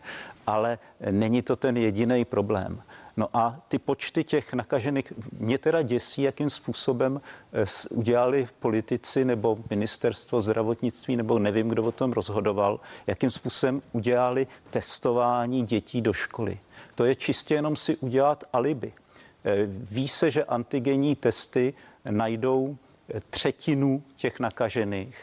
ale 0.47 0.79
není 1.11 1.43
to 1.43 1.57
ten 1.57 1.77
jediný 1.77 2.25
problém. 2.25 2.83
No 3.17 3.29
a 3.33 3.57
ty 3.69 3.79
počty 3.79 4.25
těch 4.25 4.55
nakažených 4.55 5.13
mě 5.39 5.59
teda 5.59 5.83
děsí, 5.83 6.23
jakým 6.23 6.51
způsobem 6.51 7.21
eh, 7.53 7.65
udělali 7.91 8.49
politici 8.61 9.25
nebo 9.25 9.59
ministerstvo 9.71 10.43
zdravotnictví, 10.43 11.17
nebo 11.17 11.39
nevím, 11.39 11.69
kdo 11.69 11.85
o 11.85 11.93
tom 11.93 12.13
rozhodoval, 12.13 12.81
jakým 13.07 13.31
způsobem 13.31 13.83
udělali 13.93 14.47
testování 14.71 15.67
dětí 15.67 16.01
do 16.01 16.13
školy. 16.13 16.59
To 16.95 17.05
je 17.05 17.15
čistě 17.15 17.55
jenom 17.55 17.77
si 17.77 17.97
udělat 17.97 18.45
alibi. 18.53 18.93
Eh, 19.45 19.67
ví 19.67 20.09
se, 20.09 20.31
že 20.31 20.45
antigenní 20.45 21.17
testy 21.17 21.75
najdou 22.11 22.77
eh, 23.15 23.21
třetinu 23.31 24.03
těch 24.17 24.41
nakažených 24.41 25.17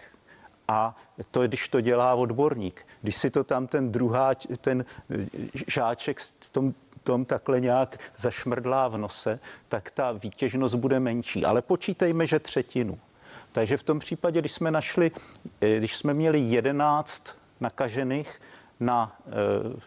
a 0.68 0.96
to, 1.32 1.48
když 1.48 1.70
to 1.70 1.82
dělá 1.82 2.16
odborník. 2.16 2.86
Když 3.02 3.16
si 3.16 3.30
to 3.30 3.44
tam 3.44 3.68
ten 3.68 3.92
druhá, 3.92 4.32
ten 4.62 4.86
eh, 5.10 5.26
žáček 5.68 6.22
tom, 6.52 6.74
tom 7.04 7.26
takhle 7.26 7.60
nějak 7.60 8.00
zašmrdlá 8.18 8.88
v 8.88 8.98
nose, 8.98 9.40
tak 9.68 9.92
ta 9.92 10.12
výtěžnost 10.12 10.76
bude 10.76 11.00
menší. 11.00 11.46
Ale 11.46 11.62
počítejme, 11.62 12.28
že 12.28 12.40
třetinu. 12.40 13.00
Takže 13.52 13.78
v 13.78 13.84
tom 13.84 14.00
případě, 14.00 14.40
když 14.40 14.52
jsme 14.52 14.72
našli, 14.72 15.12
když 15.78 15.96
jsme 15.96 16.14
měli 16.14 16.40
11 16.40 17.28
nakažených 17.60 18.42
na 18.80 19.18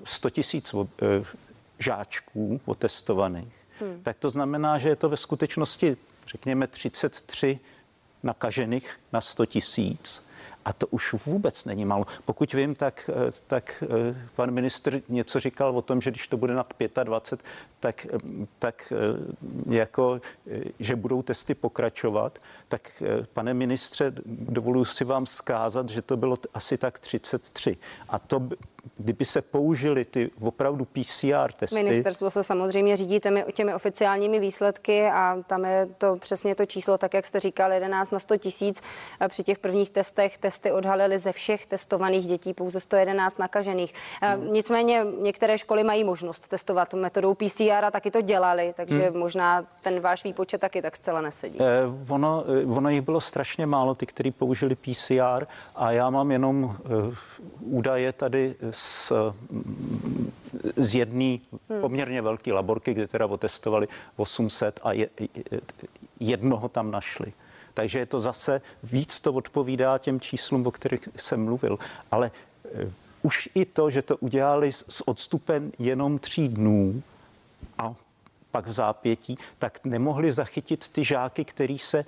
100 0.05 0.31
tisíc 0.31 0.75
žáčků 1.79 2.61
otestovaných, 2.65 3.62
hmm. 3.83 4.01
tak 4.03 4.19
to 4.19 4.31
znamená, 4.31 4.79
že 4.79 4.89
je 4.89 4.97
to 4.97 5.09
ve 5.09 5.17
skutečnosti, 5.17 5.97
řekněme, 6.27 6.67
33 6.67 7.59
nakažených 8.23 8.91
na 9.13 9.21
100 9.21 9.47
tisíc. 9.47 10.27
A 10.65 10.73
to 10.73 10.87
už 10.87 11.13
vůbec 11.13 11.65
není 11.65 11.85
málo. 11.85 12.07
Pokud 12.25 12.53
vím, 12.53 12.75
tak, 12.75 13.11
eh, 13.13 13.33
tak 13.47 13.85
eh, 13.87 14.29
pan 14.37 14.51
ministr 14.51 15.03
něco 15.09 15.41
říkal 15.41 15.77
o 15.77 15.83
tom, 15.83 16.01
že 16.01 16.11
když 16.11 16.29
to 16.29 16.37
bude 16.37 16.55
nad 16.55 16.75
25, 17.05 17.45
tak, 17.81 18.07
eh, 18.07 18.19
tak 18.59 18.93
jako, 19.71 20.21
že 20.79 20.97
budou 20.97 21.23
testy 21.23 21.55
pokračovat. 21.55 22.39
Tak 22.69 23.03
pane 23.33 23.55
ministře, 23.55 24.13
dovoluji 24.27 24.85
si 24.85 25.05
vám 25.05 25.27
skázat, 25.27 25.89
že 25.89 26.03
to 26.03 26.17
bylo 26.17 26.39
asi 26.55 26.79
tak 26.79 26.99
33. 26.99 27.77
A 28.09 28.19
to 28.19 28.49
kdyby 28.97 29.25
se 29.25 29.43
použili 29.43 30.05
ty 30.05 30.31
opravdu 30.41 30.85
PCR 30.85 31.53
testy. 31.57 31.83
Ministerstvo 31.83 32.31
se 32.31 32.43
samozřejmě 32.43 32.97
řídí 32.97 33.21
těmi, 33.21 33.45
těmi 33.53 33.75
oficiálními 33.75 34.41
výsledky 34.41 35.07
a 35.07 35.39
tam 35.47 35.65
je 35.65 35.89
to 35.99 36.17
přesně 36.17 36.55
to 36.55 36.67
číslo, 36.67 36.99
tak 36.99 37.15
jak 37.15 37.27
jste 37.27 37.41
říkal, 37.41 37.73
11 37.73 38.11
na 38.11 38.19
100 38.19 38.37
tisíc. 38.37 38.83
Při 39.29 39.43
těch 39.43 39.59
prvních 39.59 39.91
testech 39.91 40.39
testy 40.39 40.73
odhalily 40.73 41.19
ze 41.19 41.33
všech 41.33 41.67
testovaných 41.67 42.27
dětí 42.27 42.55
pouze 42.55 42.81
111 42.81 43.39
nakažených. 43.39 43.95
Hmm. 44.21 44.53
Nicméně 44.53 45.07
některé 45.21 45.59
školy 45.59 45.85
mají 45.85 46.05
možnost 46.05 46.49
testovat 46.49 46.95
metodou 46.95 47.35
PCR 47.35 47.85
a 47.85 47.91
taky 47.91 48.11
to 48.11 48.21
dělali, 48.21 48.73
takže 48.77 49.11
hmm. 49.11 49.19
možná 49.19 49.65
ten 49.83 50.01
váš 50.01 50.25
výpočet 50.25 50.61
taky 50.61 50.83
tak 50.83 50.97
zcela 50.97 51.21
nesedí. 51.21 51.59
Eh, 51.61 52.13
ono, 52.13 52.45
eh, 52.63 52.67
ono 52.67 52.91
jich 52.91 53.01
bylo 53.01 53.21
strašně 53.21 53.67
málo, 53.67 53.95
ty, 53.95 54.07
kteří 54.07 54.31
použili 54.31 54.77
PCR 54.77 55.47
a 55.75 55.93
já 55.93 56.11
mám 56.11 56.31
jenom 56.31 56.77
eh, 56.85 57.15
údaje 57.61 58.13
tady 58.13 58.55
z, 58.73 59.13
z 60.77 60.95
jedné 60.95 61.39
hmm. 61.71 61.81
poměrně 61.81 62.23
velké 62.23 62.53
laborky, 62.53 62.95
kde 62.95 63.09
teda 63.09 63.27
otestovali 63.27 63.89
800 64.17 64.81
a 64.83 64.93
je, 64.93 65.09
jednoho 66.21 66.69
tam 66.69 66.91
našli. 66.91 67.33
Takže 67.75 67.99
je 67.99 68.07
to 68.07 68.21
zase 68.21 68.61
víc 68.83 69.21
to 69.21 69.33
odpovídá 69.33 69.99
těm 69.99 70.21
číslům, 70.21 70.67
o 70.67 70.71
kterých 70.71 71.09
jsem 71.17 71.45
mluvil. 71.45 71.79
Ale 72.11 72.31
uh, 72.85 72.93
už 73.23 73.49
i 73.55 73.65
to, 73.65 73.91
že 73.91 74.03
to 74.03 74.17
udělali 74.17 74.73
s, 74.73 75.09
odstupem 75.09 75.73
jenom 75.79 76.19
tří 76.19 76.49
dnů 76.49 77.03
a 77.79 77.95
pak 78.51 78.67
v 78.67 78.73
zápětí, 78.73 79.39
tak 79.59 79.85
nemohli 79.85 80.33
zachytit 80.33 80.89
ty 80.89 81.05
žáky, 81.05 81.45
který 81.45 81.79
se, 81.79 82.05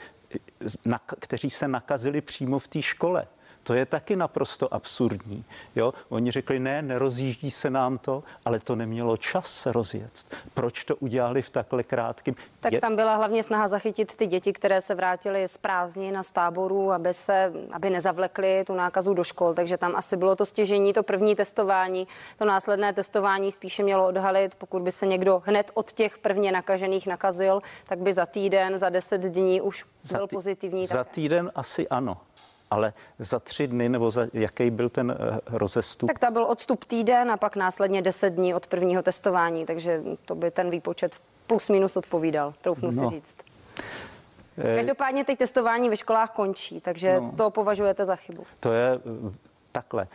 na, 0.86 0.98
kteří 0.98 1.50
se 1.50 1.68
nakazili 1.68 2.20
přímo 2.20 2.58
v 2.58 2.68
té 2.68 2.82
škole. 2.82 3.26
To 3.64 3.74
je 3.74 3.86
taky 3.86 4.16
naprosto 4.16 4.74
absurdní. 4.74 5.44
Jo? 5.76 5.94
Oni 6.08 6.30
řekli, 6.30 6.58
ne, 6.58 6.82
nerozjíždí 6.82 7.50
se 7.50 7.70
nám 7.70 7.98
to, 7.98 8.22
ale 8.44 8.60
to 8.60 8.76
nemělo 8.76 9.16
čas 9.16 9.46
se 9.46 9.72
rozjet. 9.72 10.26
Proč 10.54 10.84
to 10.84 10.96
udělali 10.96 11.42
v 11.42 11.50
takhle 11.50 11.82
krátkém? 11.82 12.34
Tak 12.60 12.72
je... 12.72 12.80
tam 12.80 12.96
byla 12.96 13.16
hlavně 13.16 13.42
snaha 13.42 13.68
zachytit 13.68 14.14
ty 14.14 14.26
děti, 14.26 14.52
které 14.52 14.80
se 14.80 14.94
vrátily 14.94 15.48
z 15.48 15.56
prázdnin 15.56 16.18
z 16.22 16.30
táborů, 16.30 16.92
aby 16.92 17.14
se, 17.14 17.52
aby 17.72 17.90
nezavlekly 17.90 18.64
tu 18.66 18.74
nákazu 18.74 19.14
do 19.14 19.24
škol. 19.24 19.54
Takže 19.54 19.76
tam 19.76 19.96
asi 19.96 20.16
bylo 20.16 20.36
to 20.36 20.46
stěžení, 20.46 20.92
to 20.92 21.02
první 21.02 21.36
testování. 21.36 22.06
To 22.38 22.44
následné 22.44 22.92
testování 22.92 23.52
spíše 23.52 23.82
mělo 23.82 24.06
odhalit, 24.06 24.54
pokud 24.54 24.82
by 24.82 24.92
se 24.92 25.06
někdo 25.06 25.42
hned 25.46 25.70
od 25.74 25.92
těch 25.92 26.18
prvně 26.18 26.52
nakažených 26.52 27.06
nakazil, 27.06 27.60
tak 27.88 27.98
by 27.98 28.12
za 28.12 28.26
týden, 28.26 28.78
za 28.78 28.88
deset 28.88 29.20
dní 29.20 29.60
už 29.60 29.84
byl 29.84 30.20
za 30.20 30.26
tý, 30.26 30.36
pozitivní. 30.36 30.86
Za 30.86 31.04
týden 31.04 31.52
asi 31.54 31.88
ano 31.88 32.16
ale 32.70 32.92
za 33.18 33.38
tři 33.38 33.66
dny, 33.66 33.88
nebo 33.88 34.10
za 34.10 34.26
jaký 34.32 34.70
byl 34.70 34.88
ten 34.88 35.10
uh, 35.10 35.38
rozestup? 35.58 36.08
Tak 36.08 36.18
to 36.18 36.30
byl 36.30 36.44
odstup 36.44 36.84
týden 36.84 37.30
a 37.30 37.36
pak 37.36 37.56
následně 37.56 38.02
deset 38.02 38.30
dní 38.30 38.54
od 38.54 38.66
prvního 38.66 39.02
testování, 39.02 39.66
takže 39.66 40.02
to 40.24 40.34
by 40.34 40.50
ten 40.50 40.70
výpočet 40.70 41.16
plus 41.46 41.68
minus 41.68 41.96
odpovídal, 41.96 42.54
troufnu 42.60 42.90
no. 42.90 43.08
si 43.08 43.14
říct. 43.14 43.34
Eh, 44.58 44.76
Každopádně 44.76 45.24
teď 45.24 45.38
testování 45.38 45.88
ve 45.88 45.96
školách 45.96 46.30
končí, 46.30 46.80
takže 46.80 47.20
no, 47.20 47.32
to 47.36 47.50
považujete 47.50 48.04
za 48.04 48.16
chybu. 48.16 48.46
To 48.60 48.72
je 48.72 48.94
eh, 48.94 49.32
takhle. 49.72 50.08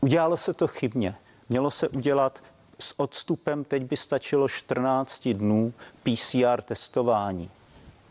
Udělalo 0.00 0.36
se 0.36 0.54
to 0.54 0.68
chybně. 0.68 1.16
Mělo 1.48 1.70
se 1.70 1.88
udělat 1.88 2.42
s 2.78 3.00
odstupem, 3.00 3.64
teď 3.64 3.82
by 3.82 3.96
stačilo 3.96 4.48
14 4.48 5.28
dnů 5.28 5.72
PCR 6.02 6.62
testování 6.62 7.50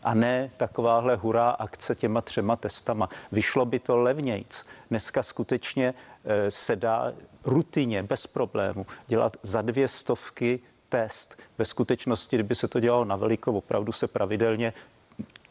a 0.04 0.14
ne 0.14 0.50
takováhle 0.56 1.16
hurá 1.16 1.50
akce 1.50 1.94
těma 1.94 2.20
třema 2.20 2.56
testama. 2.56 3.08
Vyšlo 3.32 3.64
by 3.64 3.78
to 3.78 3.96
levnějc. 3.96 4.66
Dneska 4.90 5.22
skutečně 5.22 5.94
eh, 6.24 6.50
se 6.50 6.76
dá 6.76 7.12
rutině, 7.44 8.02
bez 8.02 8.26
problému, 8.26 8.86
dělat 9.06 9.36
za 9.42 9.62
dvě 9.62 9.88
stovky 9.88 10.60
test. 10.88 11.42
Ve 11.58 11.64
skutečnosti, 11.64 12.36
kdyby 12.36 12.54
se 12.54 12.68
to 12.68 12.80
dělalo 12.80 13.04
na 13.04 13.16
veliko, 13.16 13.52
opravdu 13.52 13.92
se 13.92 14.06
pravidelně 14.06 14.72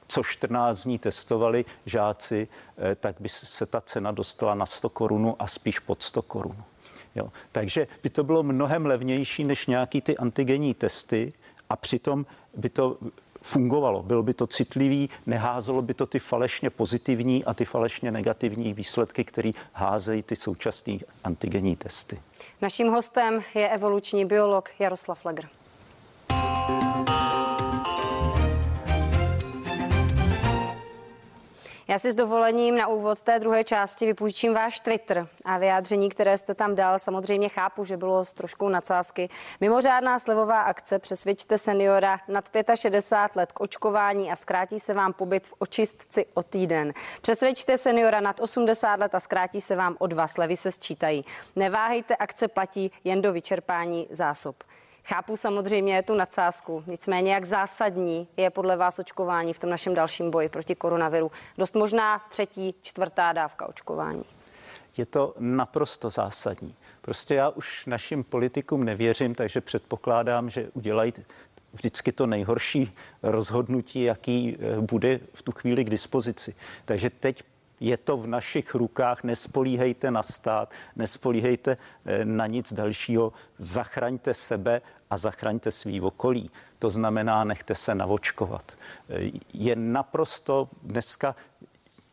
co 0.07 0.23
14 0.23 0.83
dní 0.83 0.99
testovali 0.99 1.65
žáci, 1.85 2.47
eh, 2.77 2.95
tak 2.95 3.15
by 3.19 3.29
se 3.29 3.65
ta 3.65 3.81
cena 3.81 4.11
dostala 4.11 4.55
na 4.55 4.65
100 4.65 4.89
korun 4.89 5.35
a 5.39 5.47
spíš 5.47 5.79
pod 5.79 6.01
100 6.01 6.21
korun. 6.21 6.63
Jo. 7.15 7.31
Takže 7.51 7.87
by 8.03 8.09
to 8.09 8.23
bylo 8.23 8.43
mnohem 8.43 8.85
levnější 8.85 9.43
než 9.43 9.67
nějaký 9.67 10.01
ty 10.01 10.17
antigenní 10.17 10.73
testy 10.73 11.33
a 11.69 11.75
přitom 11.75 12.25
by 12.57 12.69
to 12.69 12.97
fungovalo. 13.43 14.03
Bylo 14.03 14.23
by 14.23 14.33
to 14.33 14.47
citlivý, 14.47 15.09
neházelo 15.25 15.81
by 15.81 15.93
to 15.93 16.05
ty 16.05 16.19
falešně 16.19 16.69
pozitivní 16.69 17.45
a 17.45 17.53
ty 17.53 17.65
falešně 17.65 18.11
negativní 18.11 18.73
výsledky, 18.73 19.23
které 19.23 19.51
házejí 19.73 20.23
ty 20.23 20.35
současné 20.35 20.97
antigenní 21.23 21.75
testy. 21.75 22.19
Naším 22.61 22.87
hostem 22.87 23.41
je 23.55 23.69
evoluční 23.69 24.25
biolog 24.25 24.69
Jaroslav 24.79 25.25
Legr. 25.25 25.45
Já 31.93 31.99
si 31.99 32.11
s 32.11 32.15
dovolením 32.15 32.77
na 32.77 32.87
úvod 32.87 33.21
té 33.21 33.39
druhé 33.39 33.63
části 33.63 34.05
vypůjčím 34.05 34.53
váš 34.53 34.79
Twitter 34.79 35.27
a 35.45 35.57
vyjádření, 35.57 36.09
které 36.09 36.37
jste 36.37 36.55
tam 36.55 36.75
dal. 36.75 36.99
Samozřejmě 36.99 37.49
chápu, 37.49 37.85
že 37.85 37.97
bylo 37.97 38.25
s 38.25 38.33
troškou 38.33 38.69
nadsázky. 38.69 39.29
Mimořádná 39.61 40.19
slevová 40.19 40.61
akce 40.61 40.99
přesvědčte 40.99 41.57
seniora 41.57 42.19
nad 42.27 42.49
65 42.75 43.39
let 43.39 43.51
k 43.51 43.61
očkování 43.61 44.31
a 44.31 44.35
zkrátí 44.35 44.79
se 44.79 44.93
vám 44.93 45.13
pobyt 45.13 45.47
v 45.47 45.53
očistci 45.59 46.25
o 46.33 46.43
týden. 46.43 46.93
Přesvědčte 47.21 47.77
seniora 47.77 48.21
nad 48.21 48.39
80 48.39 48.99
let 48.99 49.15
a 49.15 49.19
zkrátí 49.19 49.61
se 49.61 49.75
vám 49.75 49.95
o 49.99 50.07
dva 50.07 50.27
slevy 50.27 50.55
se 50.55 50.71
sčítají. 50.71 51.25
Neváhejte, 51.55 52.15
akce 52.15 52.47
platí 52.47 52.91
jen 53.03 53.21
do 53.21 53.33
vyčerpání 53.33 54.07
zásob. 54.09 54.55
Chápu 55.05 55.37
samozřejmě 55.37 56.03
tu 56.03 56.15
nadsázku, 56.15 56.83
nicméně 56.87 57.33
jak 57.33 57.45
zásadní 57.45 58.27
je 58.37 58.49
podle 58.49 58.77
vás 58.77 58.99
očkování 58.99 59.53
v 59.53 59.59
tom 59.59 59.69
našem 59.69 59.93
dalším 59.93 60.31
boji 60.31 60.49
proti 60.49 60.75
koronaviru. 60.75 61.31
Dost 61.57 61.75
možná 61.75 62.19
třetí, 62.29 62.75
čtvrtá 62.81 63.33
dávka 63.33 63.69
očkování. 63.69 64.23
Je 64.97 65.05
to 65.05 65.35
naprosto 65.39 66.09
zásadní. 66.09 66.75
Prostě 67.01 67.35
já 67.35 67.49
už 67.49 67.85
našim 67.85 68.23
politikům 68.23 68.83
nevěřím, 68.83 69.35
takže 69.35 69.61
předpokládám, 69.61 70.49
že 70.49 70.69
udělají 70.73 71.13
vždycky 71.73 72.11
to 72.11 72.27
nejhorší 72.27 72.95
rozhodnutí, 73.23 74.03
jaký 74.03 74.57
eh, 74.59 74.81
bude 74.81 75.19
v 75.33 75.41
tu 75.41 75.51
chvíli 75.51 75.83
k 75.83 75.89
dispozici. 75.89 76.55
Takže 76.85 77.09
teď 77.09 77.43
je 77.83 77.97
to 77.97 78.17
v 78.17 78.27
našich 78.27 78.75
rukách, 78.75 79.23
nespolíhejte 79.23 80.11
na 80.11 80.23
stát, 80.23 80.71
nespolíhejte 80.95 81.75
eh, 81.75 82.25
na 82.25 82.47
nic 82.47 82.73
dalšího, 82.73 83.33
zachraňte 83.57 84.33
sebe 84.33 84.81
a 85.09 85.17
zachraňte 85.17 85.71
svý 85.71 86.01
okolí. 86.01 86.51
To 86.79 86.89
znamená, 86.89 87.43
nechte 87.43 87.75
se 87.75 87.95
navočkovat. 87.95 88.71
Eh, 89.09 89.31
je 89.53 89.75
naprosto 89.75 90.69
dneska 90.83 91.35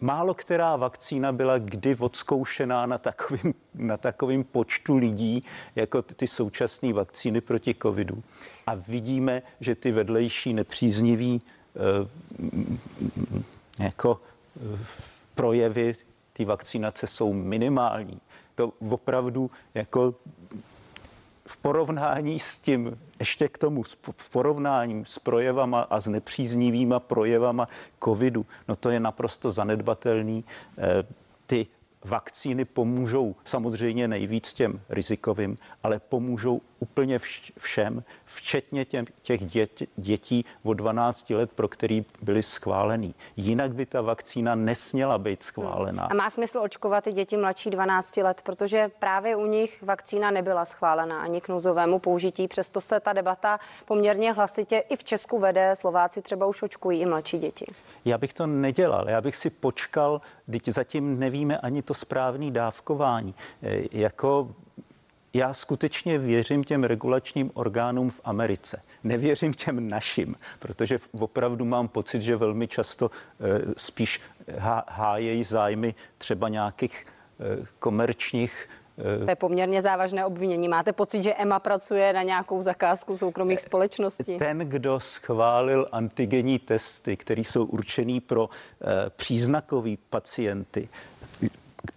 Málo 0.03 0.35
která 0.35 0.77
vakcína 0.77 1.33
byla 1.33 1.59
kdy 1.59 1.97
odzkoušená 1.97 2.87
na 2.87 2.99
takovým, 2.99 3.55
na 3.75 3.97
takovým 3.97 4.45
počtu 4.45 4.97
lidí, 4.97 5.45
jako 5.77 6.03
ty, 6.03 6.27
současné 6.27 6.93
vakcíny 6.93 7.41
proti 7.41 7.75
covidu. 7.83 8.23
A 8.67 8.75
vidíme, 8.75 9.43
že 9.61 9.75
ty 9.75 9.93
vedlejší 9.93 10.53
nepříznivý 10.53 11.43
eh, 11.77 12.09
jako 13.85 14.21
projevy 15.35 15.97
té 16.33 16.45
vakcinace 16.45 17.07
jsou 17.07 17.33
minimální. 17.33 18.21
To 18.55 18.73
opravdu 18.91 19.51
jako 19.75 20.15
v 21.47 21.57
porovnání 21.57 22.41
s 22.41 22.59
tím, 22.59 22.99
ještě 23.19 23.49
k 23.49 23.59
tomu, 23.59 23.83
v 24.17 24.31
porovnání 24.31 25.05
s 25.07 25.19
projevama 25.19 25.81
a 25.81 26.01
s 26.01 26.07
nepříznivýma 26.07 27.01
projevama 27.01 27.67
covidu, 28.05 28.47
no 28.69 28.77
to 28.77 28.91
je 28.91 29.01
naprosto 29.01 29.51
zanedbatelný. 29.51 30.45
Eh, 30.79 31.07
ty 31.47 31.67
vakcíny 32.05 32.65
pomůžou 32.65 33.35
samozřejmě 33.45 34.09
nejvíc 34.09 34.53
těm 34.53 34.81
rizikovým, 34.89 35.57
ale 35.83 35.99
pomůžou 35.99 36.61
úplně 36.81 37.19
všem, 37.59 38.05
včetně 38.25 38.85
těm, 38.85 39.05
těch 39.23 39.45
dět, 39.45 39.83
dětí 39.97 40.45
od 40.63 40.75
12 40.75 41.31
let, 41.31 41.53
pro 41.53 41.69
který 41.69 42.05
byly 42.23 42.43
schválený. 42.43 43.15
Jinak 43.37 43.75
by 43.75 43.87
ta 43.87 44.01
vakcína 44.01 44.55
nesměla 44.55 45.19
být 45.19 45.43
schválená. 45.43 46.05
A 46.05 46.15
má 46.15 46.31
smysl 46.31 46.59
očkovat 46.59 47.07
i 47.07 47.13
děti 47.13 47.37
mladší 47.37 47.71
12 47.71 48.17
let, 48.17 48.41
protože 48.45 48.91
právě 48.99 49.37
u 49.37 49.47
nich 49.47 49.83
vakcína 49.83 50.31
nebyla 50.31 50.65
schválena 50.65 51.23
ani 51.23 51.41
k 51.41 51.49
nouzovému 51.49 51.99
použití. 51.99 52.49
Přesto 52.49 52.81
se 52.81 53.01
ta 53.01 53.13
debata 53.13 53.61
poměrně 53.85 54.33
hlasitě 54.33 54.79
i 54.79 54.97
v 54.97 55.05
Česku 55.05 55.39
vede. 55.39 55.77
Slováci 55.77 56.23
třeba 56.23 56.47
už 56.47 56.63
očkují 56.63 57.01
i 57.01 57.07
mladší 57.07 57.39
děti. 57.39 57.67
Já 58.05 58.19
bych 58.19 58.35
to 58.35 58.47
nedělal. 58.47 59.09
Já 59.09 59.21
bych 59.21 59.37
si 59.37 59.51
počkal, 59.51 60.21
teď 60.51 60.69
zatím 60.69 61.19
nevíme 61.19 61.59
ani 61.59 61.83
to 61.83 61.95
správné 61.95 62.51
dávkování. 62.51 63.35
E, 63.63 63.83
jako 63.93 64.55
já 65.35 65.55
skutečně 65.55 66.19
věřím 66.19 66.65
těm 66.65 66.85
regulačním 66.85 67.51
orgánům 67.55 68.11
v 68.11 68.21
Americe. 68.25 68.83
Nevěřím 69.05 69.55
těm 69.55 69.89
našim, 69.89 70.35
protože 70.59 70.99
opravdu 71.21 71.65
mám 71.65 71.89
pocit, 71.89 72.23
že 72.23 72.37
velmi 72.37 72.69
často 72.69 73.11
e, 73.11 73.75
spíš 73.77 74.21
hájejí 74.89 75.45
zájmy 75.45 75.95
třeba 76.19 76.49
nějakých 76.49 77.07
e, 77.07 77.67
komerčních 77.79 78.69
to 79.25 79.31
je 79.31 79.37
poměrně 79.37 79.83
závažné 79.83 80.25
obvinění. 80.25 80.69
Máte 80.69 80.93
pocit, 80.93 81.23
že 81.23 81.35
EMA 81.35 81.59
pracuje 81.59 82.13
na 82.13 82.23
nějakou 82.23 82.63
zakázku 82.63 83.17
soukromých 83.17 83.61
společností? 83.61 84.39
Ten, 84.39 84.59
kdo 84.59 85.01
schválil 85.01 85.89
antigenní 85.93 86.59
testy, 86.59 87.17
které 87.17 87.41
jsou 87.41 87.65
určený 87.65 88.21
pro 88.21 88.49
e, 88.49 89.11
příznakový 89.11 89.99
pacienty, 90.11 90.89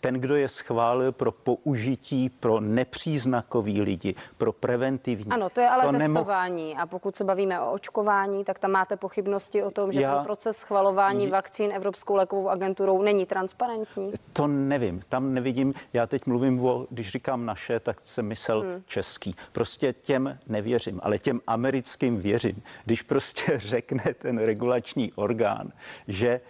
ten, 0.01 0.15
kdo 0.15 0.35
je 0.35 0.47
schválil 0.47 1.11
pro 1.11 1.31
použití 1.31 2.29
pro 2.29 2.59
nepříznakový 2.59 3.81
lidi, 3.81 4.15
pro 4.37 4.53
preventivní. 4.53 5.31
Ano, 5.31 5.49
to 5.49 5.61
je 5.61 5.69
ale 5.69 5.85
to 5.85 5.91
testování. 5.91 6.67
Nemoh... 6.67 6.81
A 6.81 6.85
pokud 6.85 7.15
se 7.15 7.23
bavíme 7.23 7.61
o 7.61 7.71
očkování, 7.71 8.43
tak 8.43 8.59
tam 8.59 8.71
máte 8.71 8.97
pochybnosti 8.97 9.63
o 9.63 9.71
tom, 9.71 9.91
že 9.91 10.01
Já... 10.01 10.15
ten 10.15 10.23
proces 10.23 10.57
schvalování 10.57 11.27
vakcín 11.27 11.71
Evropskou 11.73 12.15
lékovou 12.15 12.49
agenturou 12.49 13.01
není 13.01 13.25
transparentní? 13.25 14.11
To 14.33 14.47
nevím, 14.47 15.01
tam 15.09 15.33
nevidím. 15.33 15.73
Já 15.93 16.07
teď 16.07 16.25
mluvím 16.25 16.65
o, 16.65 16.87
když 16.89 17.09
říkám 17.09 17.45
naše, 17.45 17.79
tak 17.79 18.01
jsem 18.01 18.25
myslel 18.25 18.61
hmm. 18.61 18.83
český. 18.85 19.35
Prostě 19.51 19.93
těm 19.93 20.39
nevěřím, 20.47 20.99
ale 21.03 21.19
těm 21.19 21.41
americkým 21.47 22.17
věřím. 22.17 22.63
Když 22.85 23.01
prostě 23.01 23.53
řekne 23.59 24.13
ten 24.13 24.37
regulační 24.37 25.13
orgán, 25.13 25.71
že 26.07 26.41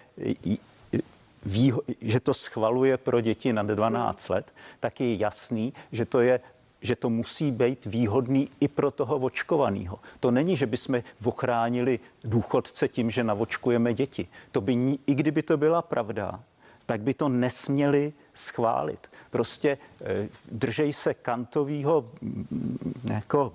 ví, 1.46 1.74
že 2.02 2.20
to 2.20 2.34
schvaluje 2.34 2.98
pro 2.98 3.22
děti 3.22 3.54
nad 3.54 3.66
12 3.66 4.30
let, 4.30 4.46
tak 4.80 5.02
je 5.02 5.16
jasný, 5.16 5.74
že 5.92 6.06
to 6.06 6.20
je 6.20 6.40
že 6.84 6.96
to 6.96 7.10
musí 7.10 7.52
být 7.52 7.86
výhodný 7.86 8.50
i 8.60 8.68
pro 8.68 8.92
toho 8.92 9.16
očkovaného. 9.16 10.00
To 10.20 10.32
není, 10.32 10.58
že 10.58 10.66
bychom 10.66 11.04
ochránili 11.24 12.00
důchodce 12.24 12.88
tím, 12.88 13.12
že 13.12 13.24
navočkujeme 13.24 13.94
děti. 13.94 14.28
To 14.52 14.62
by, 14.62 14.98
i 15.08 15.16
kdyby 15.16 15.44
to 15.44 15.58
byla 15.58 15.82
pravda, 15.82 16.44
tak 16.86 17.02
by 17.02 17.14
to 17.14 17.30
nesměli 17.30 18.14
schválit. 18.34 19.00
Prostě 19.32 19.78
eh, 20.02 20.28
držej 20.52 20.94
se 20.94 21.14
kantového 21.14 22.06
mm, 22.22 22.94
jako 23.04 23.54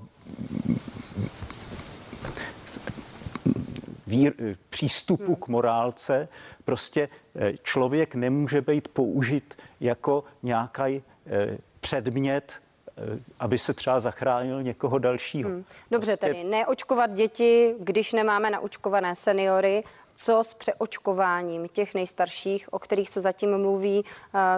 vír, 4.08 4.56
přístupu 4.70 5.24
hmm. 5.24 5.36
k 5.36 5.48
morálce. 5.48 6.28
Prostě 6.64 7.08
eh, 7.36 7.52
člověk 7.62 8.14
nemůže 8.14 8.60
být 8.60 8.88
použit 8.88 9.56
jako 9.80 10.24
nějaký 10.42 10.82
eh, 10.82 11.58
předmět 11.80 12.52
eh, 12.88 13.18
aby 13.40 13.58
se 13.58 13.74
třeba 13.74 14.00
zachránil 14.00 14.62
někoho 14.62 14.98
dalšího. 14.98 15.50
Hmm. 15.50 15.64
Dobře, 15.90 16.16
prostě... 16.16 16.26
tedy 16.26 16.44
neočkovat 16.44 17.12
děti, 17.12 17.74
když 17.80 18.12
nemáme 18.12 18.50
naočkované 18.50 19.14
seniory, 19.14 19.82
co 20.14 20.44
s 20.44 20.54
přeočkováním 20.54 21.68
těch 21.68 21.94
nejstarších, 21.94 22.72
o 22.72 22.78
kterých 22.78 23.10
se 23.10 23.20
zatím 23.20 23.58
mluví, 23.58 24.04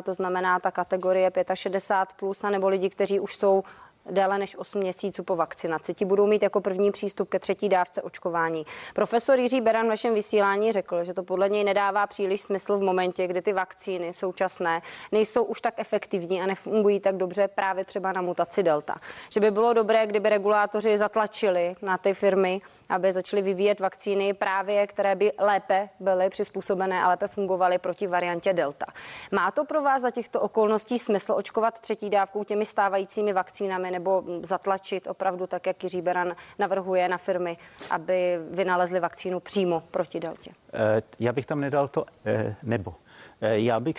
to 0.03 0.15
znamená 0.15 0.61
ta 0.61 0.71
kategorie 0.71 1.33
65 1.55 2.17
plus, 2.17 2.43
nebo 2.43 2.69
lidi, 2.69 2.91
kteří 2.91 3.21
už 3.21 3.37
jsou 3.37 3.65
déle 4.11 4.39
než 4.39 4.57
8 4.57 4.79
měsíců 4.79 5.25
po 5.25 5.37
vakcinaci. 5.37 5.95
Ti 5.95 6.05
budou 6.05 6.27
mít 6.27 6.43
jako 6.43 6.61
první 6.61 6.91
přístup 6.91 7.29
ke 7.29 7.39
třetí 7.39 7.69
dávce 7.69 8.03
očkování. 8.03 8.67
Profesor 8.95 9.39
Jiří 9.39 9.61
Beran 9.61 9.87
v 9.87 9.89
našem 9.89 10.15
vysílání 10.15 10.73
řekl, 10.73 11.05
že 11.05 11.15
to 11.15 11.23
podle 11.23 11.49
něj 11.49 11.65
nedává 11.65 12.07
příliš 12.07 12.41
smysl 12.41 12.79
v 12.79 12.83
momentě, 12.83 13.27
kdy 13.27 13.43
ty 13.43 13.53
vakcíny 13.53 14.13
současné 14.13 14.83
nejsou 15.13 15.45
už 15.45 15.61
tak 15.61 15.75
efektivní 15.77 16.43
a 16.43 16.47
nefungují 16.47 17.01
tak 17.01 17.17
dobře 17.17 17.49
právě 17.49 17.85
třeba 17.85 18.13
na 18.13 18.23
mutaci 18.23 18.63
Delta. 18.63 18.95
Že 19.31 19.41
by 19.41 19.51
bylo 19.51 19.73
dobré, 19.73 20.07
kdyby 20.07 20.29
regulátoři 20.29 20.99
zatlačili 20.99 21.77
na 21.83 21.99
ty 21.99 22.15
firmy, 22.15 22.61
aby 22.89 23.13
začaly 23.13 23.43
vyvíjet 23.43 23.81
vakcíny 23.81 24.35
právě, 24.35 24.87
které 24.87 25.15
by 25.15 25.33
lépe 25.39 25.89
byly 26.01 26.31
přizpůsobené 26.31 27.03
a 27.03 27.09
lépe 27.09 27.29
fungovaly 27.29 27.79
proti 27.79 28.07
variantě 28.07 28.53
Delta. 28.53 28.87
Má 29.33 29.51
to 29.51 29.65
pro 29.65 29.83
vás 29.83 30.03
za 30.03 30.11
těchto 30.11 30.41
okolností 30.41 30.99
smysl 30.99 31.33
očkovat 31.33 31.81
třetí 31.81 32.11
dávkou 32.11 32.45
těmi 32.45 32.65
stávajícími 32.65 33.33
vakcínami 33.33 33.90
nebo 33.91 34.25
zatlačit 34.43 35.07
opravdu 35.07 35.47
tak, 35.47 35.67
jak 35.67 35.85
Jiří 35.85 36.03
Beran 36.03 36.37
navrhuje 36.59 37.09
na 37.09 37.19
firmy, 37.19 37.57
aby 37.91 38.39
vynalezli 38.51 39.01
vakcínu 39.01 39.41
přímo 39.41 39.83
proti 39.91 40.21
deltě? 40.21 40.51
Eh, 40.73 41.03
já 41.19 41.33
bych 41.33 41.47
tam 41.47 41.61
nedal 41.61 41.89
to 41.89 42.07
eh, 42.25 42.57
nebo. 42.63 42.95
Eh, 43.41 43.59
já 43.59 43.81
bych 43.81 43.97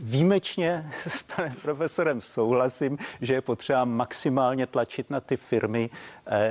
výjimečně 0.00 0.90
s 1.06 1.22
panem 1.22 1.54
profesorem 1.62 2.20
souhlasím, 2.20 2.98
že 3.20 3.34
je 3.34 3.40
potřeba 3.40 3.84
maximálně 3.84 4.66
tlačit 4.66 5.10
na 5.10 5.20
ty 5.20 5.36
firmy, 5.36 5.90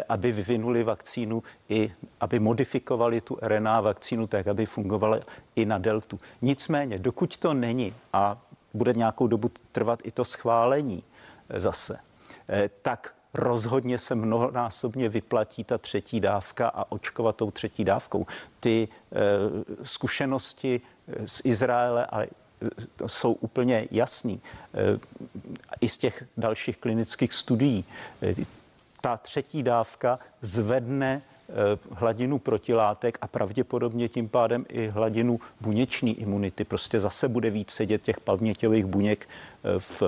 aby 0.10 0.32
vyvinuli 0.32 0.84
vakcínu 0.84 1.44
i 1.70 1.94
aby 2.20 2.40
modifikovali 2.40 3.22
tu 3.22 3.38
RNA 3.42 3.82
vakcínu 3.82 4.28
tak, 4.28 4.48
aby 4.48 4.66
fungovala 4.66 5.20
i 5.56 5.66
na 5.66 5.78
deltu. 5.78 6.18
Nicméně, 6.42 7.00
dokud 7.00 7.38
to 7.38 7.54
není 7.54 7.94
a 8.14 8.42
bude 8.74 8.94
nějakou 8.94 9.28
dobu 9.28 9.52
trvat 9.72 10.00
i 10.04 10.12
to 10.12 10.26
schválení 10.26 11.04
zase, 11.58 12.00
tak 12.82 13.16
rozhodně 13.34 13.98
se 13.98 14.16
mnohonásobně 14.16 15.10
vyplatí 15.10 15.64
ta 15.64 15.78
třetí 15.78 16.20
dávka 16.20 16.68
a 16.68 16.92
očkovat 16.92 17.36
tou 17.36 17.52
třetí 17.52 17.84
dávkou. 17.84 18.26
Ty 18.60 18.88
e, 18.88 19.18
zkušenosti 19.86 20.82
z 21.26 21.42
Izraele, 21.44 22.06
ale 22.06 22.28
jsou 23.08 23.34
úplně 23.34 23.88
jasný. 23.92 24.42
I 25.82 25.90
z 25.90 25.98
těch 25.98 26.24
dalších 26.38 26.78
klinických 26.78 27.34
studií. 27.34 27.86
Ta 29.02 29.18
třetí 29.18 29.64
dávka 29.64 30.20
zvedne 30.42 31.22
Eh, 31.22 31.33
hladinu 31.92 32.40
protilátek 32.40 33.18
a 33.22 33.28
pravděpodobně 33.28 34.10
tím 34.10 34.30
pádem 34.30 34.66
i 34.70 34.88
hladinu 34.88 35.40
buněční 35.62 36.20
imunity. 36.20 36.64
Prostě 36.64 37.00
zase 37.00 37.28
bude 37.28 37.50
víc 37.50 37.72
sedět 37.72 38.02
těch 38.02 38.20
paměťových 38.20 38.86
buněk 38.86 39.30
eh, 39.64 39.80
v, 39.80 40.02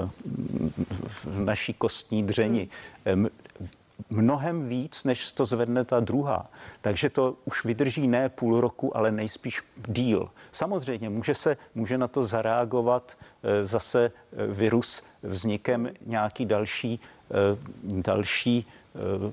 v 1.08 1.39
naší 1.39 1.73
kostní 1.73 2.23
dřeni. 2.23 2.69
Mnohem 4.10 4.67
víc, 4.67 5.03
než 5.03 5.31
to 5.31 5.45
zvedne 5.45 5.86
ta 5.86 5.99
druhá. 5.99 6.51
Takže 6.81 7.10
to 7.10 7.36
už 7.45 7.65
vydrží 7.65 8.08
ne 8.08 8.29
půl 8.29 8.62
roku, 8.62 8.97
ale 8.97 9.12
nejspíš 9.12 9.63
díl. 9.88 10.29
Samozřejmě 10.51 11.10
může, 11.10 11.36
se, 11.36 11.58
může 11.75 11.97
na 11.97 12.08
to 12.08 12.25
zareagovat 12.25 13.17
eh, 13.43 13.67
zase 13.67 14.12
virus 14.47 15.03
vznikem 15.23 15.89
nějaký 16.05 16.45
další, 16.45 16.99
další 17.81 18.65
Eh, 18.65 18.73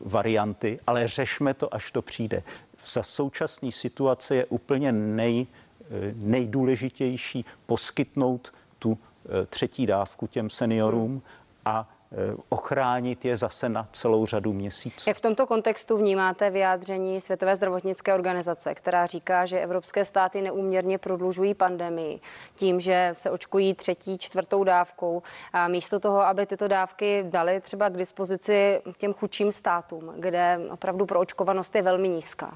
varianty, 0.05 0.79
ale 0.87 1.09
řešme 1.09 1.55
to, 1.55 1.75
až 1.75 1.93
to 1.93 2.03
přijde. 2.03 2.43
Za 2.87 3.03
současné 3.03 3.73
situace 3.73 4.37
je 4.37 4.47
úplně 4.47 4.93
nej, 4.93 5.47
eh, 5.81 6.15
nejdůležitější 6.17 7.45
poskytnout 7.67 8.53
tu 8.79 8.99
eh, 8.99 9.47
třetí 9.47 9.87
dávku 9.87 10.27
těm 10.27 10.51
seniorům 10.51 11.23
a 11.65 11.89
Eh, 11.89 12.02
ochránit 12.49 13.25
je 13.25 13.37
zase 13.37 13.69
na 13.69 13.89
celou 13.93 14.27
řadu 14.27 14.53
měsíců. 14.53 15.11
Jak 15.11 15.17
v 15.17 15.21
tomto 15.21 15.47
kontextu 15.47 15.97
vnímáte 15.97 16.51
vyjádření 16.51 17.21
Světové 17.21 17.57
zdravotnické 17.57 18.15
organizace, 18.15 18.75
která 18.75 19.07
říká, 19.07 19.47
že 19.47 19.61
evropské 19.61 20.05
státy 20.05 20.43
neúměrně 20.43 20.99
prodlužují 20.99 21.55
pandemii 21.55 22.21
tím, 22.55 22.81
že 22.81 23.11
se 23.13 23.31
očkují 23.31 23.75
třetí, 23.75 24.19
čtvrtou 24.19 24.65
dávkou 24.65 25.23
a 25.53 25.69
místo 25.69 26.01
toho, 26.01 26.23
aby 26.23 26.47
tyto 26.47 26.69
dávky 26.69 27.25
dali 27.31 27.61
třeba 27.61 27.89
k 27.89 27.97
dispozici 27.97 28.81
těm 28.99 29.13
chudším 29.13 29.53
státům, 29.53 30.13
kde 30.17 30.61
opravdu 30.71 31.07
proočkovanost 31.07 31.75
je 31.75 31.83
velmi 31.83 32.09
nízká? 32.09 32.55